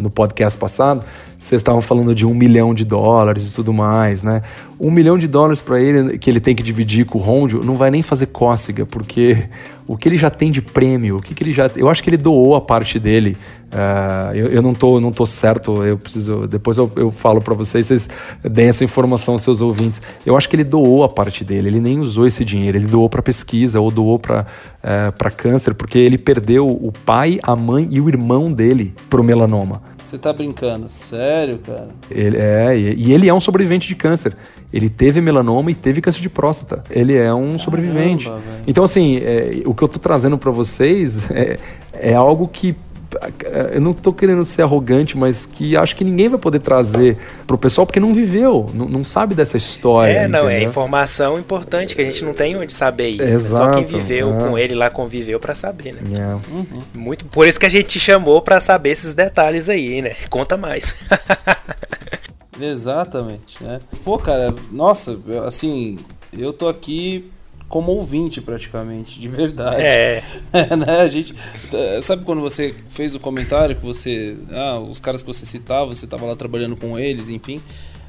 [0.00, 1.04] no podcast passado,
[1.38, 4.42] vocês estavam falando de um milhão de dólares e tudo mais, né?
[4.80, 7.76] Um milhão de dólares para ele, que ele tem que dividir com o Rondio, não
[7.76, 9.48] vai nem fazer cócega, porque
[9.86, 11.70] o que ele já tem de prêmio, o que, que ele já.
[11.76, 13.36] Eu acho que ele doou a parte dele
[13.66, 16.46] Uh, eu, eu, não tô, não tô certo, eu preciso.
[16.46, 18.08] Depois eu, eu falo para vocês, vocês
[18.42, 20.00] deem essa informação aos seus ouvintes.
[20.24, 23.08] Eu acho que ele doou a parte dele, ele nem usou esse dinheiro, ele doou
[23.08, 24.46] para pesquisa ou doou para uh,
[24.82, 29.24] eh, para câncer, porque ele perdeu o pai, a mãe e o irmão dele pro
[29.24, 29.82] melanoma.
[30.02, 30.88] Você tá brincando?
[30.88, 31.88] Sério, cara?
[32.08, 34.36] Ele, é, e, e ele é um sobrevivente de câncer.
[34.72, 36.84] Ele teve melanoma e teve câncer de próstata.
[36.88, 38.28] Ele é um Caramba, sobrevivente.
[38.28, 38.40] Véio.
[38.68, 41.58] Então, assim, é, o que eu tô trazendo para vocês é,
[41.92, 42.76] é algo que
[43.72, 47.58] eu não tô querendo ser arrogante, mas que acho que ninguém vai poder trazer pro
[47.58, 50.12] pessoal porque não viveu, não, não sabe dessa história.
[50.12, 50.56] É, não, entendeu?
[50.56, 53.22] é informação importante que a gente não tem onde saber isso.
[53.22, 53.72] Exato, né?
[53.72, 54.38] Só quem viveu é.
[54.38, 56.00] com ele lá conviveu para saber, né?
[56.18, 56.52] É.
[56.52, 56.82] Uhum.
[56.94, 60.12] Muito, por isso que a gente te chamou para saber esses detalhes aí, né?
[60.30, 60.94] Conta mais.
[62.60, 63.80] Exatamente, né?
[64.02, 65.98] Pô, cara, nossa, assim,
[66.36, 67.30] eu tô aqui
[67.68, 69.82] como ouvinte praticamente, de verdade.
[69.82, 70.22] É.
[70.52, 71.00] é né?
[71.00, 71.34] A gente
[72.02, 76.06] sabe quando você fez o comentário que você, ah, os caras que você citava, você
[76.06, 77.60] tava lá trabalhando com eles, enfim.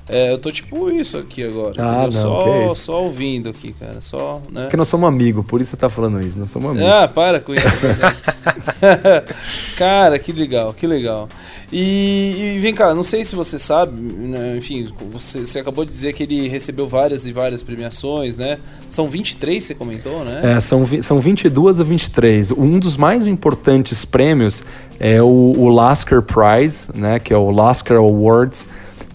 [0.09, 1.73] É, eu tô tipo isso aqui agora.
[1.77, 3.99] Ah, não, só, só ouvindo aqui, cara.
[3.99, 4.63] Só, né?
[4.63, 6.39] Porque nós somos amigos, por isso você tá falando isso.
[6.39, 6.89] Nós somos amigos.
[6.89, 7.67] Ah, para com isso.
[9.77, 11.27] cara, que legal, que legal.
[11.71, 15.91] E, e, vem cá, não sei se você sabe, né, enfim, você, você, acabou de
[15.91, 18.57] dizer que ele recebeu várias e várias premiações, né?
[18.87, 20.55] São 23, você comentou, né?
[20.55, 22.51] É, são, são 22 a 23.
[22.51, 24.63] Um dos mais importantes prêmios
[24.97, 27.19] é o, o Lasker Prize, né?
[27.19, 28.65] Que é o Lasker Awards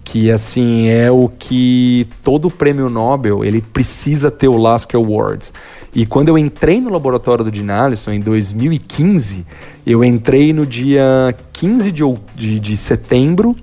[0.05, 5.53] que assim é o que todo prêmio Nobel ele precisa ter o Lasker Awards.
[5.95, 9.47] E quando eu entrei no laboratório do Dinalison em 2015,
[9.87, 12.03] eu entrei no dia 15 de,
[12.35, 13.55] de, de setembro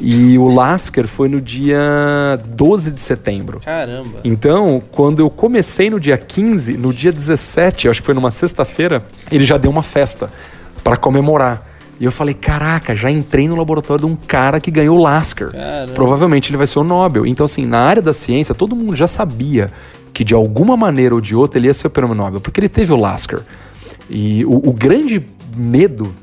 [0.00, 3.60] e o Lasker foi no dia 12 de setembro.
[3.64, 4.18] Caramba.
[4.24, 9.02] Então, quando eu comecei no dia 15, no dia 17, acho que foi numa sexta-feira,
[9.30, 10.32] ele já deu uma festa
[10.82, 11.73] para comemorar.
[12.00, 15.52] E eu falei, caraca, já entrei no laboratório de um cara que ganhou o Lasker.
[15.52, 15.92] Caramba.
[15.92, 17.24] Provavelmente ele vai ser o Nobel.
[17.24, 19.70] Então, assim, na área da ciência, todo mundo já sabia
[20.12, 22.68] que de alguma maneira ou de outra ele ia ser o prêmio Nobel, porque ele
[22.68, 23.42] teve o Lasker.
[24.08, 25.24] E o, o grande
[25.56, 26.14] medo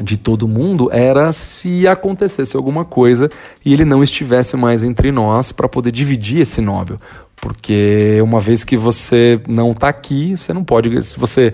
[0.00, 3.30] de todo mundo era se acontecesse alguma coisa
[3.64, 6.98] e ele não estivesse mais entre nós para poder dividir esse Nobel.
[7.36, 11.02] Porque uma vez que você não está aqui, você não pode.
[11.02, 11.52] Se você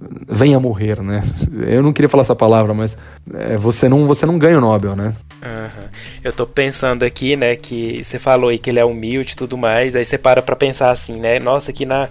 [0.00, 1.22] venha morrer, né?
[1.66, 2.96] Eu não queria falar essa palavra, mas
[3.34, 5.14] é, você, não, você não ganha o Nobel, né?
[5.42, 5.88] Uhum.
[6.22, 9.56] Eu tô pensando aqui, né, que você falou aí que ele é humilde e tudo
[9.56, 11.40] mais, aí você para pra pensar assim, né?
[11.40, 12.08] Nossa, aqui na,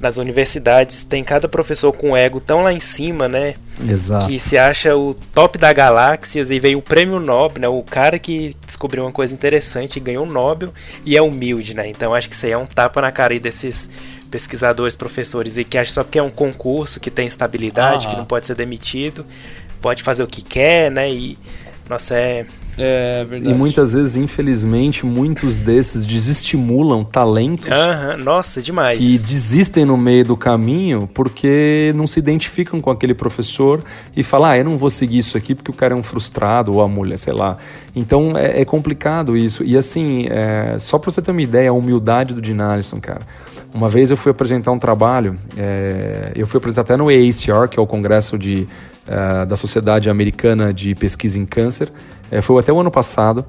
[0.00, 3.54] nas universidades tem cada professor com ego tão lá em cima, né?
[3.86, 4.26] Exato.
[4.26, 7.68] Que se acha o top da galáxias e veio o prêmio Nobel, né?
[7.68, 10.70] O cara que descobriu uma coisa interessante e ganhou o Nobel
[11.04, 11.88] e é humilde, né?
[11.88, 13.88] Então acho que isso aí é um tapa na cara aí desses
[14.30, 18.24] pesquisadores, professores, e que acha só porque é um concurso que tem estabilidade, que não
[18.24, 19.26] pode ser demitido,
[19.80, 21.10] pode fazer o que quer, né?
[21.10, 21.36] E,
[21.88, 22.46] nossa, é.
[22.78, 23.52] É verdade.
[23.52, 27.68] E muitas vezes, infelizmente, muitos desses desestimulam talentos.
[27.68, 28.98] Uhum, nossa, demais.
[28.98, 33.82] Que desistem no meio do caminho porque não se identificam com aquele professor
[34.16, 36.72] e falam, ah, eu não vou seguir isso aqui porque o cara é um frustrado
[36.72, 37.58] ou a mulher, sei lá.
[37.94, 39.62] Então é, é complicado isso.
[39.62, 43.20] E assim, é, só para você ter uma ideia, a humildade do Dinalison, cara.
[43.72, 47.78] Uma vez eu fui apresentar um trabalho, é, eu fui apresentar até no AACR, que
[47.78, 48.66] é o Congresso de,
[49.06, 51.90] é, da Sociedade Americana de Pesquisa em Câncer,
[52.30, 53.44] é, foi até o ano passado,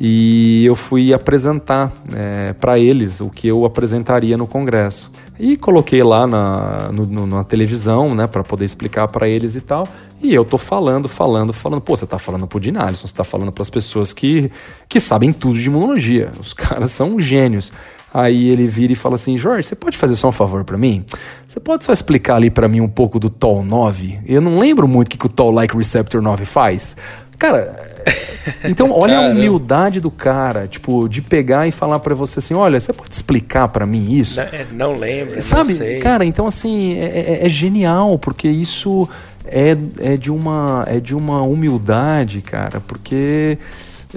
[0.00, 5.10] e eu fui apresentar é, para eles o que eu apresentaria no Congresso.
[5.38, 9.88] E coloquei lá na, no, na televisão, né, para poder explicar para eles e tal.
[10.22, 11.80] E eu tô falando, falando, falando.
[11.80, 14.50] Pô, você tá falando pro Dinalison, você tá falando para as pessoas que,
[14.88, 16.32] que sabem tudo de imunologia.
[16.40, 17.72] Os caras são gênios.
[18.14, 21.04] Aí ele vira e fala assim: Jorge, você pode fazer só um favor para mim?
[21.48, 24.20] Você pode só explicar ali para mim um pouco do TOL 9?
[24.24, 26.96] Eu não lembro muito o que, que o TOL Like Receptor 9 faz.
[27.36, 27.76] Cara,
[28.64, 32.78] então olha a humildade do cara, tipo, de pegar e falar para você assim: olha,
[32.78, 34.38] você pode explicar para mim isso?
[34.38, 35.42] Não, é, não lembro.
[35.42, 39.08] Sabe, não cara, então assim, é, é, é genial, porque isso
[39.44, 43.58] é, é, de uma, é de uma humildade, cara, porque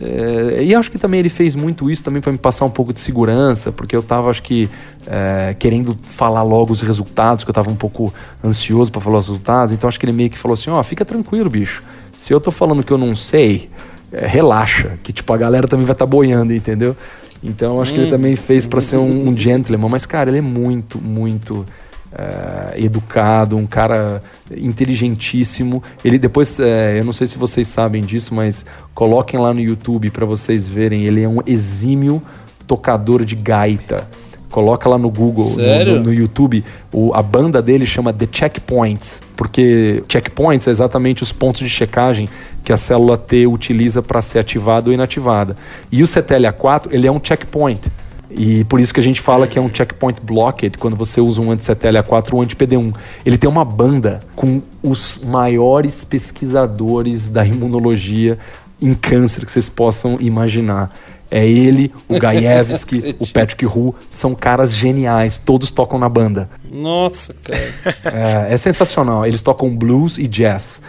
[0.01, 2.93] é, e acho que também ele fez muito isso também para me passar um pouco
[2.93, 4.69] de segurança, porque eu estava, acho que,
[5.05, 9.27] é, querendo falar logo os resultados, que eu estava um pouco ansioso para falar os
[9.27, 9.73] resultados.
[9.73, 11.83] Então acho que ele meio que falou assim: ó, oh, fica tranquilo, bicho.
[12.17, 13.69] Se eu tô falando que eu não sei,
[14.11, 16.95] é, relaxa, que tipo a galera também vai estar tá boiando, entendeu?
[17.43, 18.11] Então acho que ele hum.
[18.11, 21.65] também fez para ser um, um gentleman, mas cara, ele é muito, muito
[22.11, 24.21] uh, educado, um cara
[24.55, 25.83] inteligentíssimo.
[26.03, 30.09] Ele depois, uh, eu não sei se vocês sabem disso, mas coloquem lá no YouTube
[30.09, 31.03] para vocês verem.
[31.03, 32.21] Ele é um exímio
[32.65, 34.09] tocador de gaita.
[34.49, 39.21] Coloca lá no Google, no, no, no, YouTube, o, a banda dele chama The Checkpoints,
[39.35, 42.29] porque checkpoints é exatamente os pontos de checagem
[42.63, 45.57] que a célula T utiliza para ser ativada ou inativada.
[45.91, 47.91] E o CTLA4, ele é um checkpoint.
[48.30, 51.41] E por isso que a gente fala que é um checkpoint blockade quando você usa
[51.41, 52.93] um anti-CTLA4 ou anti-PD1.
[53.25, 58.38] Ele tem uma banda com os maiores pesquisadores da imunologia
[58.82, 60.93] em câncer que vocês possam imaginar.
[61.30, 66.49] É ele, o Gaievski, o Patrick Hu, são caras geniais, todos tocam na banda.
[66.69, 68.47] Nossa, cara.
[68.49, 69.25] É, é sensacional.
[69.25, 70.82] Eles tocam blues e jazz.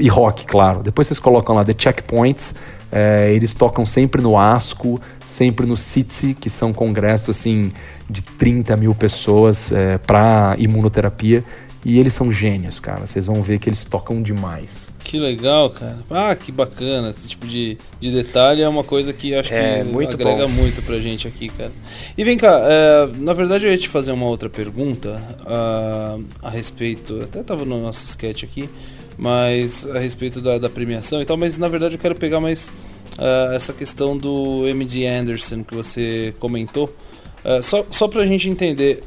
[0.00, 0.82] E rock, claro.
[0.82, 2.54] Depois vocês colocam lá The Checkpoints.
[2.90, 7.72] É, eles tocam sempre no ASCO, sempre no CITSI, que são congressos assim
[8.08, 11.44] de 30 mil pessoas é, para imunoterapia.
[11.84, 13.06] E eles são gênios, cara.
[13.06, 14.88] Vocês vão ver que eles tocam demais.
[15.04, 15.98] Que legal, cara.
[16.10, 17.10] Ah, que bacana.
[17.10, 20.52] Esse tipo de, de detalhe é uma coisa que acho é, que muito agrega bom.
[20.52, 21.70] muito pra gente aqui, cara.
[22.18, 25.10] E vem cá, é, na verdade eu ia te fazer uma outra pergunta
[25.42, 27.22] uh, a respeito.
[27.22, 28.68] Até tava no nosso sketch aqui,
[29.16, 31.36] mas a respeito da, da premiação e tal.
[31.36, 32.68] Mas na verdade eu quero pegar mais
[33.18, 36.94] uh, essa questão do MD Anderson que você comentou.
[37.44, 39.02] Uh, só, só pra gente entender,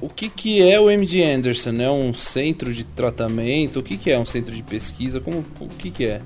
[0.00, 1.70] o que, que é o MD Anderson?
[1.80, 3.80] É um centro de tratamento?
[3.80, 5.20] O que, que é um centro de pesquisa?
[5.20, 6.22] Como, o que, que é?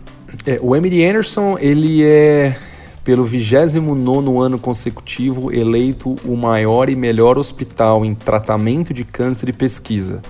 [0.47, 0.59] é?
[0.62, 2.57] O MD Anderson, ele é,
[3.03, 9.53] pelo 29 ano consecutivo, eleito o maior e melhor hospital em tratamento de câncer e
[9.53, 10.22] pesquisa.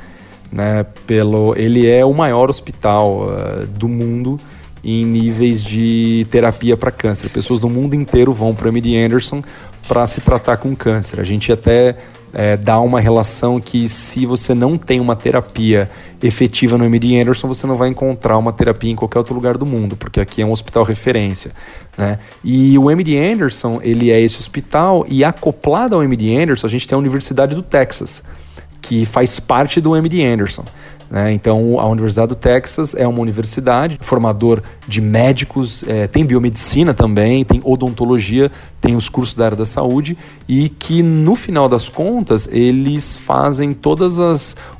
[0.54, 0.86] Né?
[1.04, 4.38] Pelo, ele é o maior hospital uh, do mundo
[4.84, 7.28] em níveis de terapia para câncer.
[7.28, 9.42] Pessoas do mundo inteiro vão para o MD Anderson
[9.88, 11.18] para se tratar com câncer.
[11.18, 11.96] A gente até
[12.32, 15.90] é, dá uma relação que se você não tem uma terapia
[16.22, 19.66] efetiva no MD Anderson, você não vai encontrar uma terapia em qualquer outro lugar do
[19.66, 21.50] mundo, porque aqui é um hospital referência.
[21.98, 22.20] Né?
[22.44, 26.86] E o MD Anderson, ele é esse hospital e acoplado ao MD Anderson, a gente
[26.86, 28.22] tem a Universidade do Texas,
[28.84, 30.62] que faz parte do MD Anderson.
[31.10, 31.32] Né?
[31.32, 37.44] Então, a Universidade do Texas é uma universidade, formador de médicos, é, tem biomedicina também,
[37.44, 42.46] tem odontologia, tem os cursos da área da saúde e que, no final das contas,
[42.52, 44.18] eles fazem todos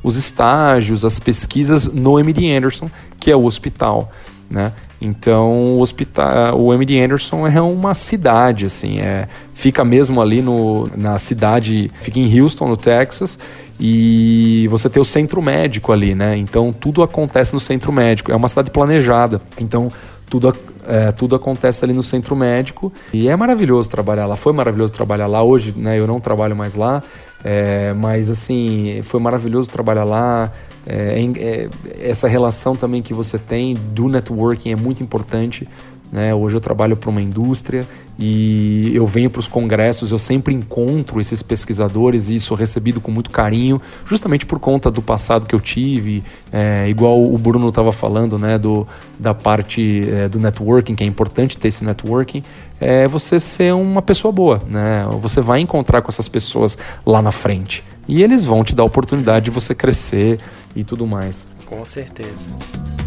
[0.03, 4.11] os estágios, as pesquisas no MD Anderson, que é o hospital.
[4.47, 4.71] Né?
[5.01, 10.89] Então o hospital, o MD Anderson é uma cidade, assim, é, fica mesmo ali no,
[10.95, 13.37] na cidade, fica em Houston, no Texas,
[13.79, 16.37] e você tem o centro médico ali, né?
[16.37, 18.31] Então tudo acontece no centro médico.
[18.31, 19.41] É uma cidade planejada.
[19.59, 19.91] Então
[20.29, 20.55] tudo,
[20.87, 24.35] é, tudo acontece ali no centro médico e é maravilhoso trabalhar lá.
[24.35, 25.43] Foi maravilhoso trabalhar lá.
[25.43, 25.99] Hoje, né?
[25.99, 27.03] Eu não trabalho mais lá,
[27.43, 30.51] é, mas assim foi maravilhoso trabalhar lá.
[30.87, 31.69] É, é
[31.99, 35.67] essa relação também que você tem do networking é muito importante.
[36.11, 36.33] Né?
[36.33, 37.85] Hoje eu trabalho para uma indústria
[38.17, 43.11] e eu venho para os congressos, eu sempre encontro esses pesquisadores e sou recebido com
[43.11, 47.91] muito carinho, justamente por conta do passado que eu tive, é, igual o Bruno estava
[47.91, 48.87] falando, né, do,
[49.19, 52.41] da parte é, do networking, que é importante ter esse networking,
[52.79, 55.07] é você ser uma pessoa boa, né?
[55.21, 58.85] Você vai encontrar com essas pessoas lá na frente e eles vão te dar a
[58.85, 60.39] oportunidade de você crescer
[60.75, 61.45] e tudo mais.
[61.65, 63.04] Com certeza.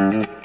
[0.00, 0.39] Thank you.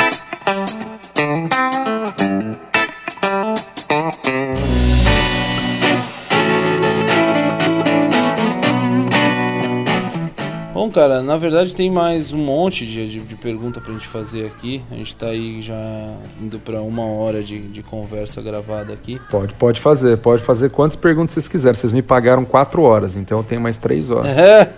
[10.96, 14.82] Cara, na verdade tem mais um monte de, de, de pergunta pra gente fazer aqui.
[14.90, 15.76] A gente tá aí já
[16.42, 19.20] indo pra uma hora de, de conversa gravada aqui.
[19.30, 21.76] Pode, pode fazer, pode fazer quantas perguntas vocês quiserem.
[21.76, 24.28] Vocês me pagaram quatro horas, então eu tenho mais três horas.
[24.38, 24.74] É.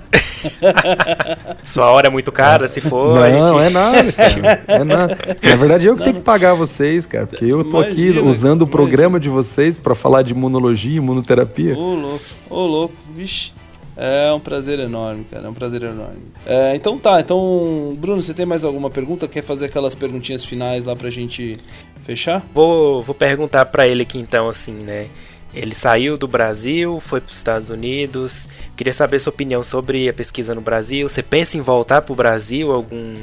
[1.62, 3.14] Sua hora é muito cara, se for.
[3.14, 4.64] Não, é nada, cara.
[4.68, 5.18] É nada.
[5.44, 8.28] Na verdade, eu que não, tenho que pagar vocês, cara, porque eu tô imagina, aqui
[8.28, 11.78] usando o programa de vocês para falar de imunologia, imunoterapia.
[11.78, 13.54] Ô, louco, ô, louco, vixe.
[13.98, 15.48] É um prazer enorme, cara.
[15.48, 16.22] É um prazer enorme.
[16.46, 19.28] É, então tá, então, Bruno, você tem mais alguma pergunta?
[19.28, 21.58] Quer fazer aquelas perguntinhas finais lá pra gente
[22.04, 22.46] fechar?
[22.54, 25.08] Vou, vou perguntar para ele aqui então, assim, né?
[25.52, 28.48] Ele saiu do Brasil, foi para os Estados Unidos.
[28.76, 31.10] Queria saber sua opinião sobre a pesquisa no Brasil.
[31.10, 33.16] Você pensa em voltar para o Brasil algum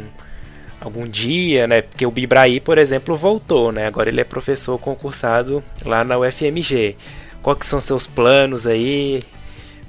[0.80, 1.82] algum dia, né?
[1.82, 3.86] Porque o Bibraí, por exemplo, voltou, né?
[3.86, 6.96] Agora ele é professor concursado lá na UFMG.
[7.42, 9.22] Quais são seus planos aí?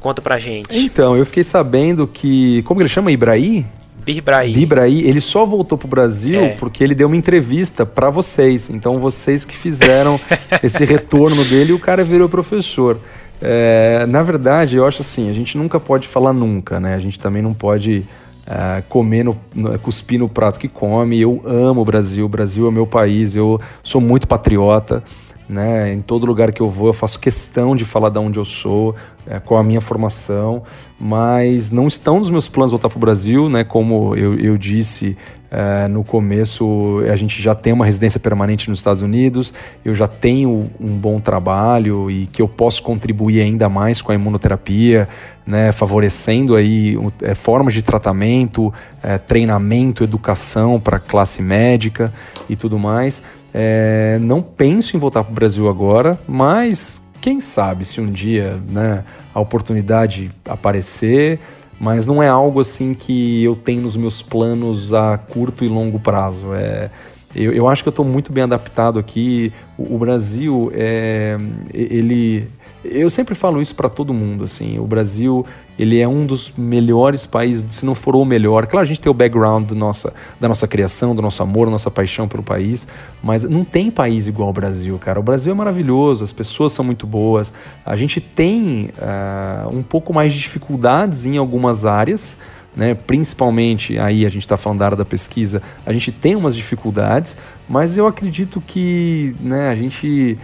[0.05, 0.67] Conta pra gente.
[0.71, 2.61] Então, eu fiquei sabendo que.
[2.61, 3.11] Como ele chama?
[3.11, 3.65] Ibraí?
[4.05, 4.53] Bibraí.
[4.53, 6.49] Bibraí, ele só voltou pro Brasil é.
[6.49, 8.69] porque ele deu uma entrevista para vocês.
[8.69, 10.19] Então, vocês que fizeram
[10.61, 12.99] esse retorno dele e o cara virou professor.
[13.41, 16.93] É, na verdade, eu acho assim: a gente nunca pode falar nunca, né?
[16.93, 18.05] A gente também não pode.
[18.45, 21.19] Uh, comer no, no, cuspir no prato que come.
[21.19, 25.03] Eu amo o Brasil, o Brasil é meu país, eu sou muito patriota
[25.47, 25.93] né?
[25.93, 28.95] Em todo lugar que eu vou, eu faço questão de falar de onde eu sou,
[29.27, 30.63] é, qual a minha formação,
[30.99, 33.63] mas não estão nos meus planos voltar para o Brasil, né?
[33.63, 35.17] Como eu, eu disse
[35.51, 39.53] é, no começo, a gente já tem uma residência permanente nos Estados Unidos,
[39.85, 44.15] eu já tenho um bom trabalho e que eu posso contribuir ainda mais com a
[44.15, 45.07] imunoterapia,
[45.45, 45.71] né?
[45.71, 52.11] Favorecendo aí é, formas de tratamento, é, treinamento, educação para classe médica
[52.49, 53.21] e tudo mais.
[53.57, 58.59] É, não penso em voltar para o Brasil agora, mas quem sabe se um dia
[58.69, 61.39] né, a oportunidade aparecer,
[61.79, 66.01] mas não é algo assim que eu tenho nos meus planos a curto e longo
[66.01, 66.53] prazo.
[66.53, 66.89] É,
[67.33, 69.53] eu, eu acho que eu estou muito bem adaptado aqui.
[69.77, 71.37] O, o Brasil, é,
[71.73, 72.49] ele
[72.91, 75.45] eu sempre falo isso para todo mundo, assim, o Brasil,
[75.77, 78.65] ele é um dos melhores países, se não for o melhor.
[78.67, 81.91] Claro, a gente tem o background nossa, da nossa criação, do nosso amor, da nossa
[81.91, 82.87] paixão pelo país,
[83.21, 85.19] mas não tem país igual ao Brasil, cara.
[85.19, 87.51] O Brasil é maravilhoso, as pessoas são muito boas.
[87.85, 92.37] A gente tem uh, um pouco mais de dificuldades em algumas áreas,
[92.75, 92.93] né?
[92.93, 97.37] principalmente aí a gente está falando da área da pesquisa, a gente tem umas dificuldades,
[97.69, 100.37] mas eu acredito que né, a gente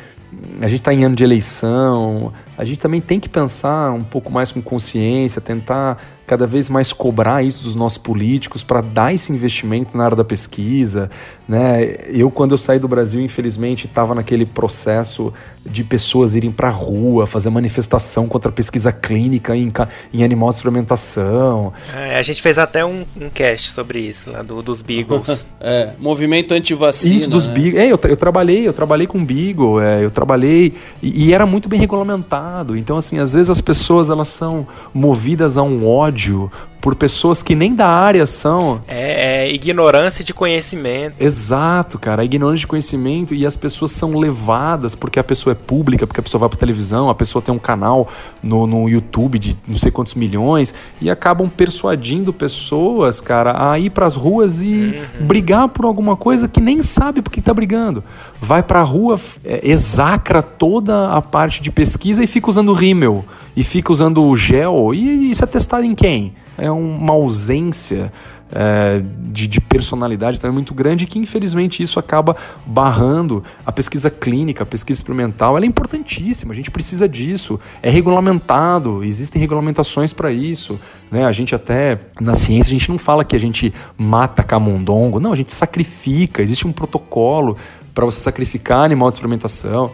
[0.62, 4.32] a gente está em ano de eleição, a gente também tem que pensar um pouco
[4.32, 5.98] mais com consciência, tentar
[6.28, 10.24] cada vez mais cobrar isso dos nossos políticos para dar esse investimento na área da
[10.24, 11.10] pesquisa.
[11.46, 11.96] Né?
[12.08, 15.34] Eu, quando eu saí do Brasil, infelizmente, estava naquele processo
[15.66, 19.74] de pessoas irem para a rua, fazer manifestação contra a pesquisa clínica em,
[20.14, 21.74] em animal de experimentação.
[21.94, 25.46] É, a gente fez até um, um cast sobre isso, lá do, dos Beagles.
[25.60, 27.16] é, movimento anti-vacina.
[27.16, 27.54] Isso, dos né?
[27.54, 27.78] Beagles.
[27.78, 31.68] É, eu, eu, trabalhei, eu trabalhei com Beagle, é, eu trabalhei e, e era muito
[31.68, 32.51] bem regulamentado.
[32.76, 36.52] Então, assim, às vezes as pessoas elas são movidas a um ódio
[36.82, 38.82] por pessoas que nem da área são.
[38.88, 41.16] É, é, ignorância de conhecimento.
[41.20, 42.24] Exato, cara.
[42.24, 46.20] A ignorância de conhecimento e as pessoas são levadas porque a pessoa é pública, porque
[46.20, 48.10] a pessoa vai pra televisão, a pessoa tem um canal
[48.42, 53.92] no, no YouTube de não sei quantos milhões e acabam persuadindo pessoas, cara, a ir
[53.92, 55.28] pras ruas e uhum.
[55.28, 58.04] brigar por alguma coisa que nem sabe por que tá brigando.
[58.42, 63.24] Vai pra rua, é, exacra toda a parte de pesquisa e fica usando rímel
[63.56, 64.94] e fica usando o gel.
[64.94, 66.34] E isso é testado em quem?
[66.58, 68.12] É uma ausência
[68.52, 72.36] é, de, de, personalidade também muito grande que infelizmente isso acaba
[72.66, 75.56] barrando a pesquisa clínica, a pesquisa experimental.
[75.56, 77.60] Ela é importantíssima, a gente precisa disso.
[77.82, 80.80] É regulamentado, existem regulamentações para isso.
[81.10, 81.24] Né?
[81.24, 85.32] A gente até, na ciência, a gente não fala que a gente mata camundongo, não,
[85.32, 87.58] a gente sacrifica, existe um protocolo
[87.94, 89.92] para você sacrificar animal de experimentação.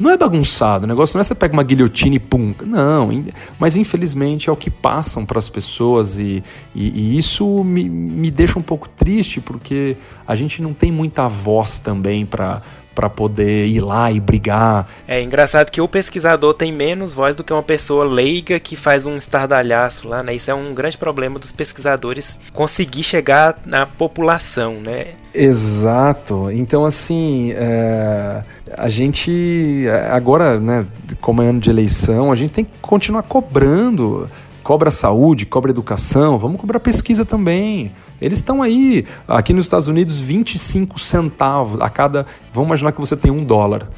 [0.00, 2.54] Não é bagunçado, o negócio não é você pega uma guilhotina e pum.
[2.64, 3.10] Não,
[3.58, 6.42] mas infelizmente é o que passam para as pessoas e,
[6.74, 11.28] e, e, isso me, me deixa um pouco triste porque a gente não tem muita
[11.28, 12.62] voz também para
[13.00, 14.86] para poder ir lá e brigar.
[15.08, 19.06] É engraçado que o pesquisador tem menos voz do que uma pessoa leiga que faz
[19.06, 20.34] um estardalhaço lá, né?
[20.34, 25.14] Isso é um grande problema dos pesquisadores conseguir chegar na população, né?
[25.32, 26.50] Exato.
[26.50, 28.42] Então, assim, é,
[28.76, 30.84] a gente agora, né,
[31.22, 34.28] como é ano de eleição, a gente tem que continuar cobrando.
[34.62, 37.92] Cobra saúde, cobra educação, vamos cobrar pesquisa também.
[38.20, 42.26] Eles estão aí, aqui nos Estados Unidos, 25 centavos a cada.
[42.52, 43.88] Vamos imaginar que você tem um dólar.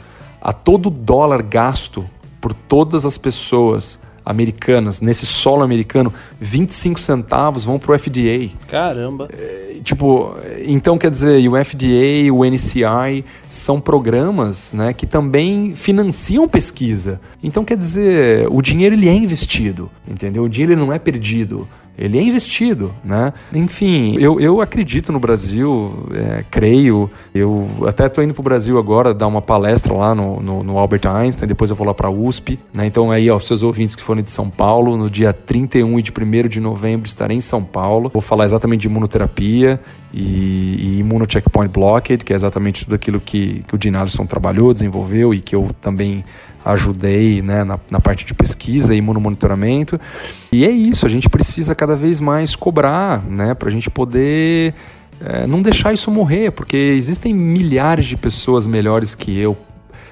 [0.40, 2.04] A todo dólar gasto
[2.40, 8.50] por todas as pessoas americanas, nesse solo americano, 25 centavos vão para o FDA.
[8.68, 9.28] Caramba!
[9.32, 16.48] É, tipo, então quer dizer, o FDA, o NCI são programas né, que também financiam
[16.48, 17.20] pesquisa.
[17.42, 20.44] Então quer dizer, o dinheiro ele é investido, entendeu?
[20.44, 23.32] O dinheiro ele não é perdido ele é investido, né?
[23.52, 27.10] Enfim, eu, eu acredito no Brasil, é, creio.
[27.34, 30.78] Eu até estou indo para o Brasil agora dar uma palestra lá no, no, no
[30.78, 32.86] Albert Einstein, depois eu vou lá para a USP, né?
[32.86, 36.10] Então aí, ó, seus ouvintes que forem de São Paulo, no dia 31 e de
[36.10, 38.10] 1 de novembro estarei em São Paulo.
[38.12, 39.78] Vou falar exatamente de imunoterapia
[40.12, 45.34] e, e immunocheckpoint blockade, que é exatamente tudo aquilo que, que o Allison trabalhou, desenvolveu
[45.34, 46.24] e que eu também
[46.64, 50.00] ajudei né, na, na, parte de pesquisa e imunomonitoramento.
[50.50, 54.74] E é isso, a gente precisa cada vez mais cobrar né, para a gente poder
[55.20, 59.56] é, não deixar isso morrer, porque existem milhares de pessoas melhores que eu,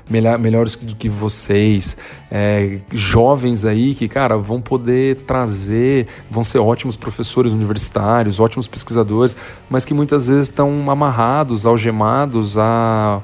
[0.08, 1.96] melhor, melhores do que vocês,
[2.30, 9.36] é, jovens aí que, cara, vão poder trazer, vão ser ótimos professores universitários, ótimos pesquisadores,
[9.68, 13.20] mas que muitas vezes estão amarrados, algemados a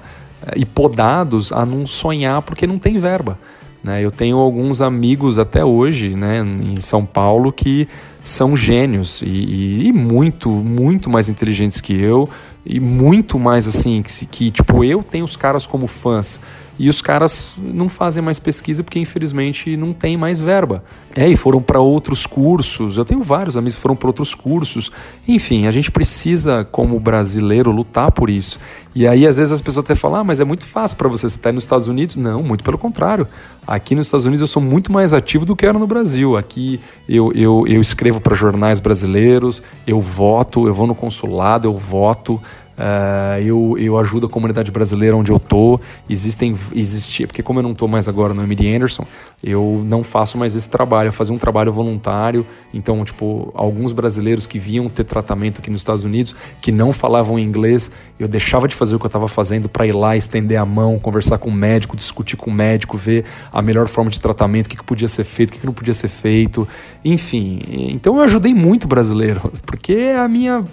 [0.54, 3.38] e podados a não sonhar porque não tem verba.
[3.82, 4.04] Né?
[4.04, 7.88] Eu tenho alguns amigos até hoje né, em São Paulo que
[8.22, 12.28] são gênios e, e, e muito, muito mais inteligentes que eu
[12.64, 16.40] e muito mais assim, que, que tipo, eu tenho os caras como fãs
[16.78, 20.84] e os caras não fazem mais pesquisa porque infelizmente não tem mais verba.
[21.14, 22.98] É, e foram para outros cursos.
[22.98, 24.92] Eu tenho vários amigos que foram para outros cursos.
[25.26, 28.60] Enfim, a gente precisa, como brasileiro, lutar por isso.
[28.94, 31.26] E aí, às vezes, as pessoas até falam: ah, mas é muito fácil para você,
[31.26, 32.16] estar tá nos Estados Unidos.
[32.16, 33.26] Não, muito pelo contrário.
[33.66, 36.36] Aqui nos Estados Unidos eu sou muito mais ativo do que era no Brasil.
[36.36, 41.76] Aqui eu, eu, eu escrevo para jornais brasileiros, eu voto, eu vou no consulado, eu
[41.76, 42.40] voto.
[42.76, 45.80] Uh, eu, eu ajudo a comunidade brasileira onde eu tô.
[46.08, 49.06] Existem, existia, porque como eu não tô mais agora no MD Anderson,
[49.42, 51.08] eu não faço mais esse trabalho.
[51.08, 52.46] Eu fazia um trabalho voluntário.
[52.74, 57.38] Então, tipo, alguns brasileiros que vinham ter tratamento aqui nos Estados Unidos, que não falavam
[57.38, 60.66] inglês, eu deixava de fazer o que eu estava fazendo para ir lá, estender a
[60.66, 64.66] mão, conversar com o médico, discutir com o médico, ver a melhor forma de tratamento,
[64.66, 66.68] o que, que podia ser feito, o que, que não podia ser feito.
[67.04, 67.60] Enfim,
[67.90, 70.64] então eu ajudei muito brasileiro, porque é a minha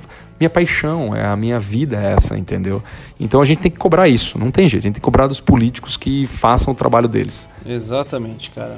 [0.44, 2.84] minha paixão, é a minha vida essa, entendeu?
[3.18, 5.28] Então a gente tem que cobrar isso, não tem jeito, a gente tem que cobrar
[5.28, 7.48] dos políticos que façam o trabalho deles.
[7.66, 8.78] Exatamente, cara.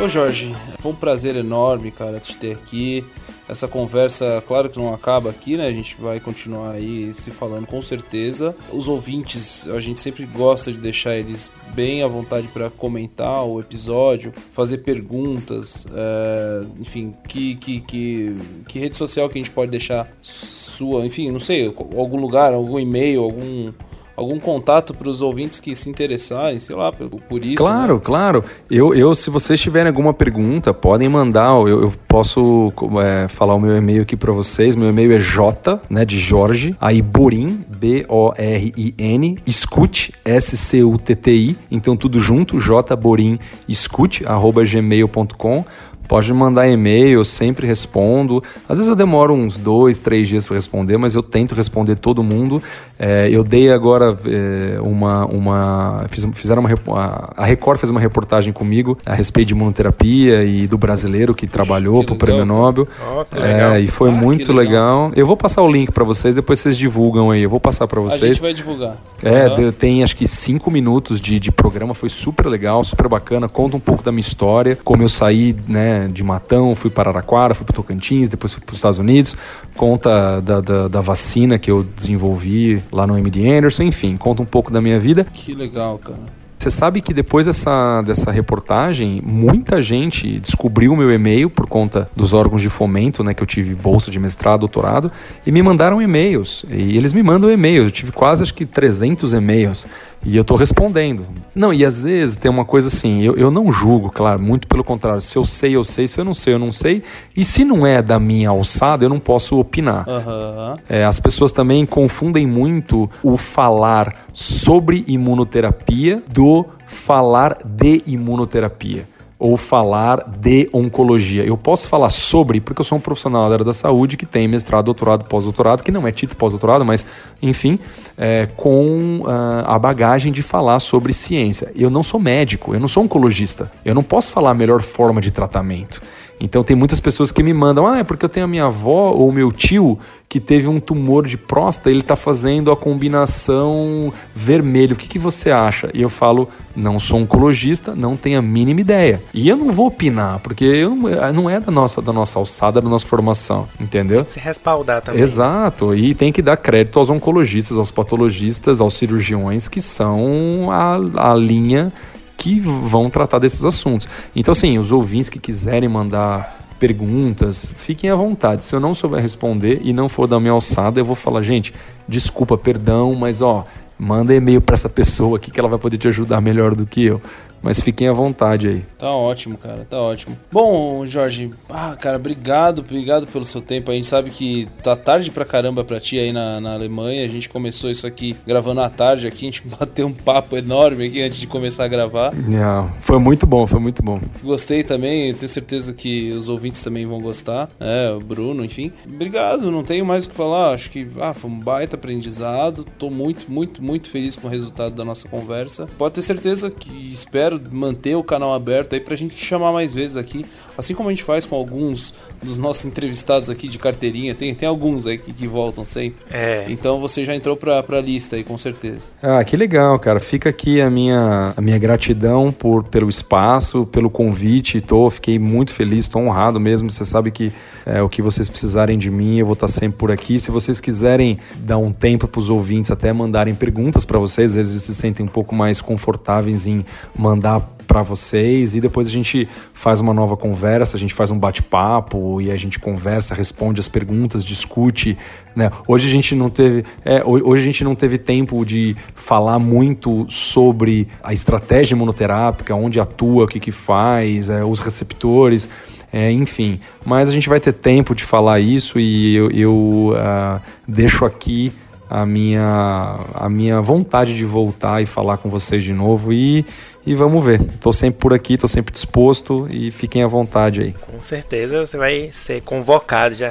[0.00, 3.04] Ô Jorge, foi um prazer enorme, cara, te ter aqui.
[3.48, 5.66] Essa conversa, claro que não acaba aqui, né?
[5.66, 8.54] A gente vai continuar aí se falando com certeza.
[8.70, 13.58] Os ouvintes, a gente sempre gosta de deixar eles bem à vontade para comentar o
[13.58, 18.36] episódio, fazer perguntas, é, enfim, que, que, que,
[18.68, 22.78] que rede social que a gente pode deixar sua, enfim, não sei, algum lugar, algum
[22.78, 23.72] e-mail, algum
[24.18, 27.56] algum contato para os ouvintes que se interessarem, sei lá, por, isso.
[27.56, 28.00] Claro, né?
[28.02, 28.44] claro.
[28.68, 31.50] Eu, eu, se vocês tiverem alguma pergunta, podem mandar.
[31.50, 34.74] Eu, eu posso é, falar o meu e-mail aqui para vocês.
[34.74, 41.56] Meu e-mail é J, né, de Jorge, aí Borin, B-O-R-I-N, escute, S-C-U-T-T-I.
[41.70, 43.38] Então tudo junto, J Borin,
[43.68, 45.64] escute, arroba gmail.com.
[46.08, 48.42] Pode mandar e-mail, eu sempre respondo.
[48.66, 52.22] Às vezes eu demoro uns dois, três dias para responder, mas eu tento responder todo
[52.22, 52.62] mundo.
[52.98, 55.26] É, eu dei agora é, uma.
[55.26, 60.66] uma fiz, fizeram uma, a Record fez uma reportagem comigo a respeito de imunoterapia e
[60.66, 62.88] do brasileiro que trabalhou para o Prêmio Nobel.
[63.14, 64.68] Oh, é, e foi ah, muito legal.
[65.08, 65.12] legal.
[65.14, 67.42] Eu vou passar o link para vocês, depois vocês divulgam aí.
[67.42, 68.22] Eu vou passar para vocês.
[68.22, 68.96] A gente vai divulgar.
[69.22, 69.72] É, uhum.
[69.72, 73.48] tem acho que cinco minutos de, de programa, foi super legal, super bacana.
[73.48, 75.97] Conta um pouco da minha história, como eu saí, né?
[76.06, 79.36] De Matão, fui para Araraquara, fui para Tocantins, depois fui para os Estados Unidos,
[79.74, 84.46] conta da, da, da, vacina que eu desenvolvi lá no MD Anderson, enfim, conta um
[84.46, 85.26] pouco da minha vida.
[85.32, 86.37] Que legal, cara.
[86.58, 92.10] Você sabe que depois dessa, dessa reportagem, muita gente descobriu o meu e-mail por conta
[92.16, 93.32] dos órgãos de fomento, né?
[93.32, 95.12] Que eu tive bolsa de mestrado, doutorado,
[95.46, 96.64] e me mandaram e-mails.
[96.68, 97.86] E eles me mandam e-mails.
[97.86, 99.86] Eu tive quase, acho que 300 e-mails.
[100.24, 101.24] E eu estou respondendo.
[101.54, 104.82] Não, e às vezes tem uma coisa assim, eu, eu não julgo, claro, muito pelo
[104.82, 105.20] contrário.
[105.20, 106.08] Se eu sei, eu sei.
[106.08, 107.04] Se eu não sei, eu não sei.
[107.36, 110.04] E se não é da minha alçada, eu não posso opinar.
[110.08, 110.74] Uhum.
[110.88, 116.47] É, as pessoas também confundem muito o falar sobre imunoterapia do
[116.86, 119.06] falar de imunoterapia
[119.38, 121.44] ou falar de oncologia.
[121.44, 124.48] Eu posso falar sobre, porque eu sou um profissional da área da saúde que tem
[124.48, 127.06] mestrado, doutorado, pós-doutorado, que não é título pós-doutorado, mas,
[127.40, 127.78] enfim,
[128.16, 131.70] é, com uh, a bagagem de falar sobre ciência.
[131.76, 133.70] Eu não sou médico, eu não sou oncologista.
[133.84, 136.02] Eu não posso falar a melhor forma de tratamento.
[136.40, 139.12] Então tem muitas pessoas que me mandam, ah, é porque eu tenho a minha avó
[139.12, 144.92] ou meu tio que teve um tumor de próstata, ele está fazendo a combinação vermelho.
[144.94, 145.90] O que, que você acha?
[145.94, 149.22] E eu falo, não sou oncologista, não tenho a mínima ideia.
[149.32, 150.94] E eu não vou opinar, porque eu,
[151.32, 154.22] não é da nossa, da nossa alçada, da nossa formação, entendeu?
[154.26, 155.22] Se respaldar também.
[155.22, 161.30] Exato, e tem que dar crédito aos oncologistas, aos patologistas, aos cirurgiões, que são a,
[161.30, 161.90] a linha
[162.38, 164.08] que vão tratar desses assuntos.
[164.34, 168.64] Então, assim, os ouvintes que quiserem mandar perguntas, fiquem à vontade.
[168.64, 171.74] Se eu não souber responder e não for da minha alçada, eu vou falar, gente,
[172.08, 173.66] desculpa, perdão, mas ó,
[173.98, 177.04] manda e-mail para essa pessoa aqui que ela vai poder te ajudar melhor do que
[177.04, 177.20] eu.
[177.62, 178.84] Mas fiquem à vontade aí.
[178.98, 180.38] Tá ótimo, cara, tá ótimo.
[180.50, 183.90] Bom, Jorge, ah, cara, obrigado, obrigado pelo seu tempo.
[183.90, 187.24] A gente sabe que tá tarde pra caramba pra ti aí na, na Alemanha.
[187.24, 191.06] A gente começou isso aqui gravando à tarde aqui, a gente bateu um papo enorme
[191.06, 192.32] aqui antes de começar a gravar.
[192.48, 194.20] Yeah, foi muito bom, foi muito bom.
[194.42, 197.70] Gostei também, tenho certeza que os ouvintes também vão gostar.
[197.80, 198.92] É, o Bruno, enfim.
[199.06, 200.74] Obrigado, não tenho mais o que falar.
[200.74, 202.84] Acho que ah, foi um baita aprendizado.
[202.98, 205.88] Tô muito, muito, muito feliz com o resultado da nossa conversa.
[205.96, 209.94] Pode ter certeza que espero espero manter o canal aberto aí pra gente chamar mais
[209.94, 210.44] vezes aqui,
[210.76, 214.68] assim como a gente faz com alguns dos nossos entrevistados aqui de carteirinha, tem, tem
[214.68, 216.18] alguns aí que, que voltam sempre.
[216.30, 216.66] É.
[216.68, 219.10] Então você já entrou pra, pra lista aí, com certeza.
[219.22, 220.20] Ah, que legal, cara.
[220.20, 224.80] Fica aqui a minha, a minha gratidão por, pelo espaço, pelo convite.
[224.80, 226.90] Tô, fiquei muito feliz, tô honrado mesmo.
[226.90, 227.52] Você sabe que
[227.88, 230.38] é, o que vocês precisarem de mim, eu vou estar sempre por aqui.
[230.38, 234.68] Se vocês quiserem dar um tempo para os ouvintes até mandarem perguntas para vocês, às
[234.68, 236.84] vezes se sentem um pouco mais confortáveis em
[237.16, 241.30] mandar mandar para vocês e depois a gente faz uma nova conversa, a gente faz
[241.30, 245.16] um bate-papo e a gente conversa, responde as perguntas, discute.
[245.56, 245.70] Né?
[245.86, 250.26] Hoje a gente não teve, é, hoje a gente não teve tempo de falar muito
[250.28, 255.70] sobre a estratégia imunoterápica, onde atua, o que, que faz, é, os receptores.
[256.12, 260.60] É, enfim, mas a gente vai ter tempo de falar isso e eu, eu uh,
[260.86, 261.70] deixo aqui
[262.08, 266.64] a minha, a minha vontade de voltar e falar com vocês de novo e,
[267.08, 267.58] e vamos ver.
[267.62, 270.92] Estou sempre por aqui, estou sempre disposto e fiquem à vontade aí.
[270.92, 273.50] Com certeza você vai ser convocado já.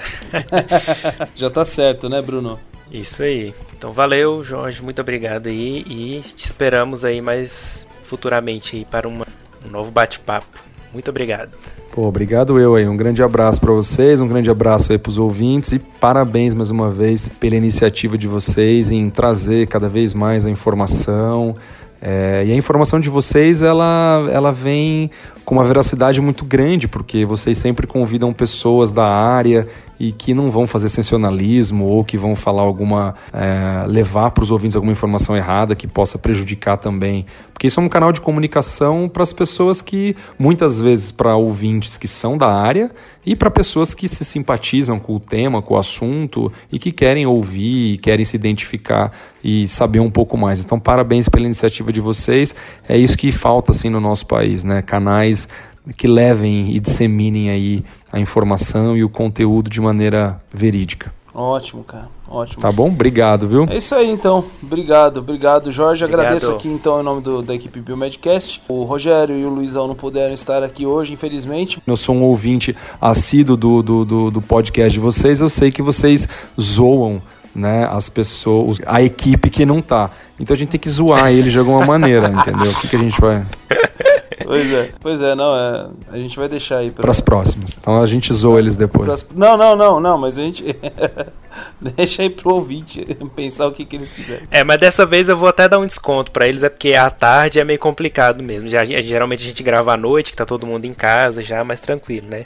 [1.35, 2.59] já tá certo, né, Bruno?
[2.91, 3.55] Isso aí.
[3.75, 9.25] Então valeu, Jorge, muito obrigado aí e te esperamos aí mais futuramente aí para uma,
[9.65, 10.59] um novo bate-papo.
[10.93, 11.49] Muito obrigado.
[11.91, 12.87] Pô, obrigado eu aí.
[12.87, 16.69] Um grande abraço para vocês, um grande abraço aí para os ouvintes e parabéns mais
[16.69, 21.55] uma vez pela iniciativa de vocês em trazer cada vez mais a informação.
[22.01, 25.09] É, e a informação de vocês ela, ela vem
[25.47, 29.65] com uma veracidade muito grande, porque vocês sempre convidam pessoas da área
[29.97, 33.15] e que não vão fazer sensacionalismo ou que vão falar alguma.
[33.31, 37.25] É, levar para os ouvintes alguma informação errada que possa prejudicar também.
[37.53, 41.95] Porque isso é um canal de comunicação para as pessoas que, muitas vezes, para ouvintes
[41.95, 42.91] que são da área
[43.25, 47.25] e para pessoas que se simpatizam com o tema, com o assunto e que querem
[47.25, 49.11] ouvir, querem se identificar
[49.43, 50.63] e saber um pouco mais.
[50.63, 52.55] Então, parabéns pela iniciativa de vocês.
[52.87, 54.81] É isso que falta assim no nosso país, né?
[54.81, 55.36] Canais
[55.95, 61.13] que levem e disseminem aí a informação e o conteúdo de maneira verídica.
[61.33, 62.09] Ótimo, cara.
[62.27, 62.61] Ótimo.
[62.61, 62.87] Tá bom?
[62.87, 63.67] Obrigado, viu?
[63.69, 64.43] É isso aí, então.
[64.61, 66.03] Obrigado, obrigado, Jorge.
[66.03, 66.25] Obrigado.
[66.25, 68.61] Agradeço aqui, então, em nome do, da equipe Biomedcast.
[68.67, 71.79] O Rogério e o Luizão não puderam estar aqui hoje, infelizmente.
[71.85, 75.39] Eu sou um ouvinte assíduo do, do, do, do podcast de vocês.
[75.39, 76.27] Eu sei que vocês
[76.59, 77.21] zoam
[77.53, 80.09] né, as pessoas, a equipe que não tá.
[80.39, 82.71] Então a gente tem que zoar ele de alguma maneira, entendeu?
[82.71, 83.45] O que, que a gente vai.
[84.43, 87.77] Pois é, pois é, não, é, a gente vai deixar aí para as próximas.
[87.79, 89.05] Então a gente zoa eles depois.
[89.05, 90.63] Pras, não, não, não, não, mas a gente
[91.81, 93.05] deixa aí pro ouvinte
[93.35, 94.47] pensar o que, que eles quiserem.
[94.51, 97.09] É, mas dessa vez eu vou até dar um desconto para eles, é porque à
[97.09, 98.67] tarde é meio complicado mesmo.
[98.67, 101.79] Já, geralmente a gente grava à noite, que tá todo mundo em casa já, mais
[101.79, 102.45] tranquilo, né?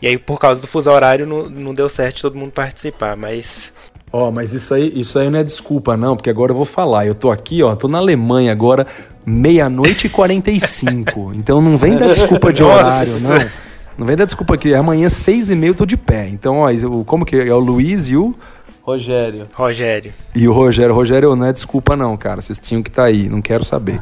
[0.00, 3.72] E aí por causa do fuso horário não, não deu certo todo mundo participar, mas
[4.16, 6.64] Ó, oh, mas isso aí, isso aí não é desculpa, não, porque agora eu vou
[6.64, 7.04] falar.
[7.04, 8.86] Eu tô aqui, ó, tô na Alemanha agora,
[9.24, 11.32] meia-noite e 45.
[11.34, 13.64] então não vem dar desculpa de horário, não.
[13.96, 14.74] Não vem dar desculpa aqui.
[14.74, 16.28] Amanhã, seis e meia, eu tô de pé.
[16.28, 16.68] Então, ó,
[17.04, 17.48] como que é?
[17.48, 18.34] É o Luiz e o.
[18.82, 19.48] Rogério.
[19.54, 20.12] Rogério.
[20.34, 20.94] E o Rogério.
[20.94, 22.42] Rogério, não é desculpa não, cara.
[22.42, 23.28] Vocês tinham que estar tá aí.
[23.28, 23.98] Não quero saber.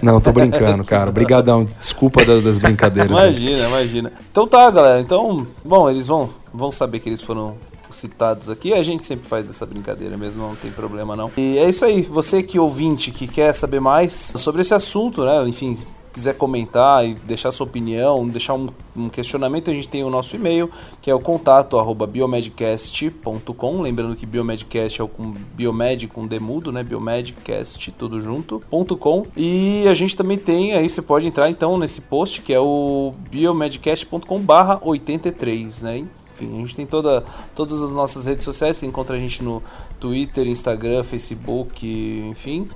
[0.00, 1.10] não, tô brincando, cara.
[1.10, 1.64] Obrigadão.
[1.64, 3.10] Desculpa das, das brincadeiras.
[3.10, 3.68] Imagina, aí.
[3.68, 4.12] imagina.
[4.30, 5.00] Então tá, galera.
[5.00, 7.56] Então, bom, eles vão, vão saber que eles foram
[7.92, 11.30] citados aqui, a gente sempre faz essa brincadeira mesmo, não tem problema não.
[11.36, 15.46] E é isso aí, você que ouvinte que quer saber mais sobre esse assunto, né?
[15.46, 15.76] Enfim,
[16.12, 20.36] quiser comentar e deixar sua opinião, deixar um, um, questionamento, a gente tem o nosso
[20.36, 20.70] e-mail,
[21.00, 23.80] que é o contato arroba biomedcast.com.
[23.80, 26.82] Lembrando que biomedcast é o com biomed com demudo, né?
[26.82, 28.62] Biomedcast tudo junto,
[28.98, 29.24] .com.
[29.36, 33.14] E a gente também tem, aí você pode entrar então nesse post que é o
[33.30, 36.04] biomedcast.com/83, né?
[36.42, 37.22] Enfim, a gente tem toda,
[37.54, 39.62] todas as nossas redes sociais, você encontra a gente no
[40.00, 41.86] Twitter, Instagram, Facebook,
[42.30, 42.68] enfim.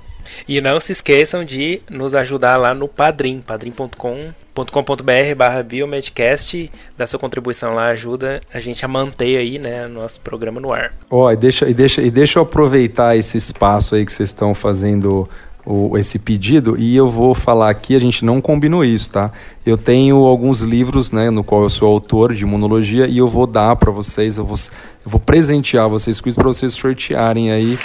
[0.47, 4.33] E não se esqueçam de nos ajudar lá no Padrim, padrim.com
[4.65, 10.19] .com.br barra biomedcast, da sua contribuição lá ajuda a gente a manter aí, né, nosso
[10.21, 10.93] programa no ar.
[11.11, 14.29] Ó, oh, e deixa, e, deixa, e deixa eu aproveitar esse espaço aí que vocês
[14.29, 15.29] estão fazendo
[15.67, 19.31] o, esse pedido e eu vou falar aqui, a gente não combinou isso, tá?
[19.65, 23.45] Eu tenho alguns livros, né, no qual eu sou autor de imunologia e eu vou
[23.45, 24.55] dar para vocês, eu vou,
[25.05, 27.77] eu vou presentear vocês com isso para vocês sortearem aí.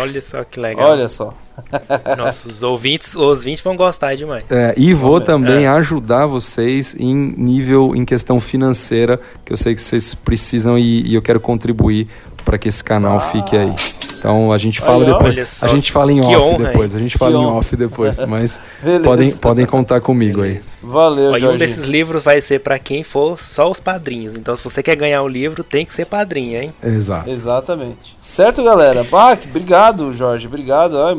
[0.00, 0.90] Olha só que legal.
[0.90, 1.34] Olha só.
[2.16, 4.44] Nossos ouvintes, os ouvintes vão gostar demais.
[4.48, 5.68] É, e vou também é.
[5.68, 11.14] ajudar vocês em nível, em questão financeira, que eu sei que vocês precisam e, e
[11.14, 12.08] eu quero contribuir
[12.44, 13.20] para que esse canal ah.
[13.20, 13.74] fique aí.
[14.22, 15.64] Então a gente fala depois.
[15.64, 16.94] A gente fala em off honra, depois.
[16.94, 18.18] A gente fala em off depois.
[18.24, 18.60] Mas
[19.02, 20.60] podem, podem contar comigo aí.
[20.80, 21.46] Valeu, Jorge.
[21.48, 24.36] um desses livros vai ser para quem for só os padrinhos.
[24.36, 26.72] Então se você quer ganhar o livro, tem que ser padrinho, hein?
[26.84, 27.28] Exato.
[27.28, 28.16] Exatamente.
[28.20, 29.04] Certo, galera?
[29.12, 30.46] Ah, obrigado, Jorge.
[30.46, 30.98] Obrigado.
[30.98, 31.16] Ah,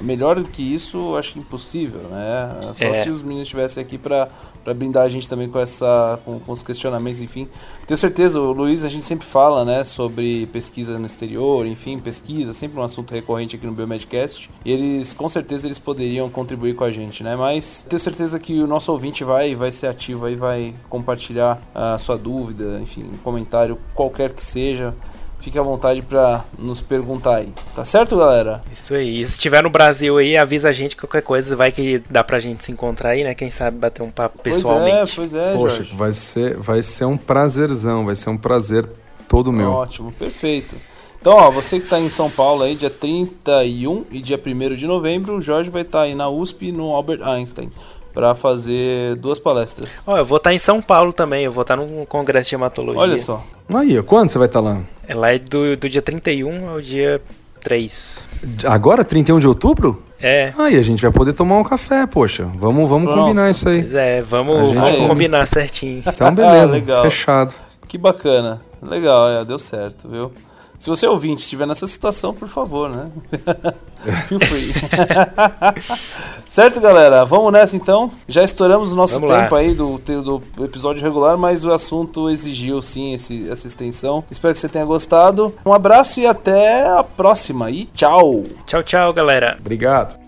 [0.00, 2.56] melhor do que isso, acho impossível, né?
[2.74, 2.92] Só é.
[2.94, 4.28] se os meninos estivessem aqui para
[4.74, 7.48] brindar a gente também com essa com, com, os questionamentos, enfim.
[7.86, 12.52] Tenho certeza, o Luiz, a gente sempre fala, né, sobre pesquisa no exterior, enfim, pesquisa,
[12.52, 14.50] sempre um assunto recorrente aqui no Biomedcast.
[14.64, 17.34] E eles, com certeza, eles poderiam contribuir com a gente, né?
[17.36, 21.98] Mas tenho certeza que o nosso ouvinte vai vai ser ativo aí, vai compartilhar a
[21.98, 24.94] sua dúvida, enfim, um comentário qualquer que seja
[25.38, 27.52] fique à vontade para nos perguntar aí.
[27.74, 28.62] Tá certo, galera?
[28.72, 29.20] Isso aí.
[29.20, 32.38] E se estiver no Brasil aí, avisa a gente qualquer coisa, vai que dá pra
[32.38, 33.34] gente se encontrar aí, né?
[33.34, 35.14] Quem sabe bater um papo pessoalmente.
[35.14, 35.96] Pois é, pois é, Poxa, Jorge.
[35.96, 38.88] vai ser, vai ser um prazerzão, vai ser um prazer
[39.28, 39.70] todo meu.
[39.70, 40.76] Ótimo, perfeito.
[41.20, 44.86] Então, ó, você que está em São Paulo aí, dia 31 e dia 1 de
[44.86, 47.70] novembro, o Jorge vai estar aí na USP e no Albert Einstein
[48.14, 50.02] para fazer duas palestras.
[50.06, 53.00] Ó, eu vou estar em São Paulo também, eu vou estar num congresso de hematologia.
[53.00, 53.42] Olha só.
[53.74, 54.80] Aí, ó, quando você vai estar lá?
[55.08, 57.20] É lá é do, do dia 31 ao dia
[57.60, 58.28] 3.
[58.66, 60.02] Agora, 31 de outubro?
[60.20, 62.44] É, Aí, a gente vai poder tomar um café, poxa.
[62.56, 63.22] Vamos, vamos Pronto.
[63.22, 63.80] combinar isso aí.
[63.80, 65.08] pois é, vamos, gente vamos come.
[65.08, 66.02] combinar certinho.
[66.04, 66.74] Então, beleza.
[66.76, 67.02] Legal.
[67.04, 67.54] Fechado.
[67.86, 68.60] Que bacana.
[68.82, 70.32] Legal, é, deu certo, viu?
[70.78, 73.06] Se você ouvinte estiver nessa situação, por favor, né?
[74.26, 74.72] Feel free.
[76.46, 77.24] certo, galera?
[77.24, 78.10] Vamos nessa então.
[78.28, 79.42] Já estouramos o nosso Vamos lá.
[79.42, 84.22] tempo aí do, do episódio regular, mas o assunto exigiu sim esse, essa extensão.
[84.30, 85.52] Espero que você tenha gostado.
[85.66, 87.70] Um abraço e até a próxima.
[87.70, 88.44] E tchau!
[88.64, 89.56] Tchau, tchau, galera.
[89.58, 90.27] Obrigado.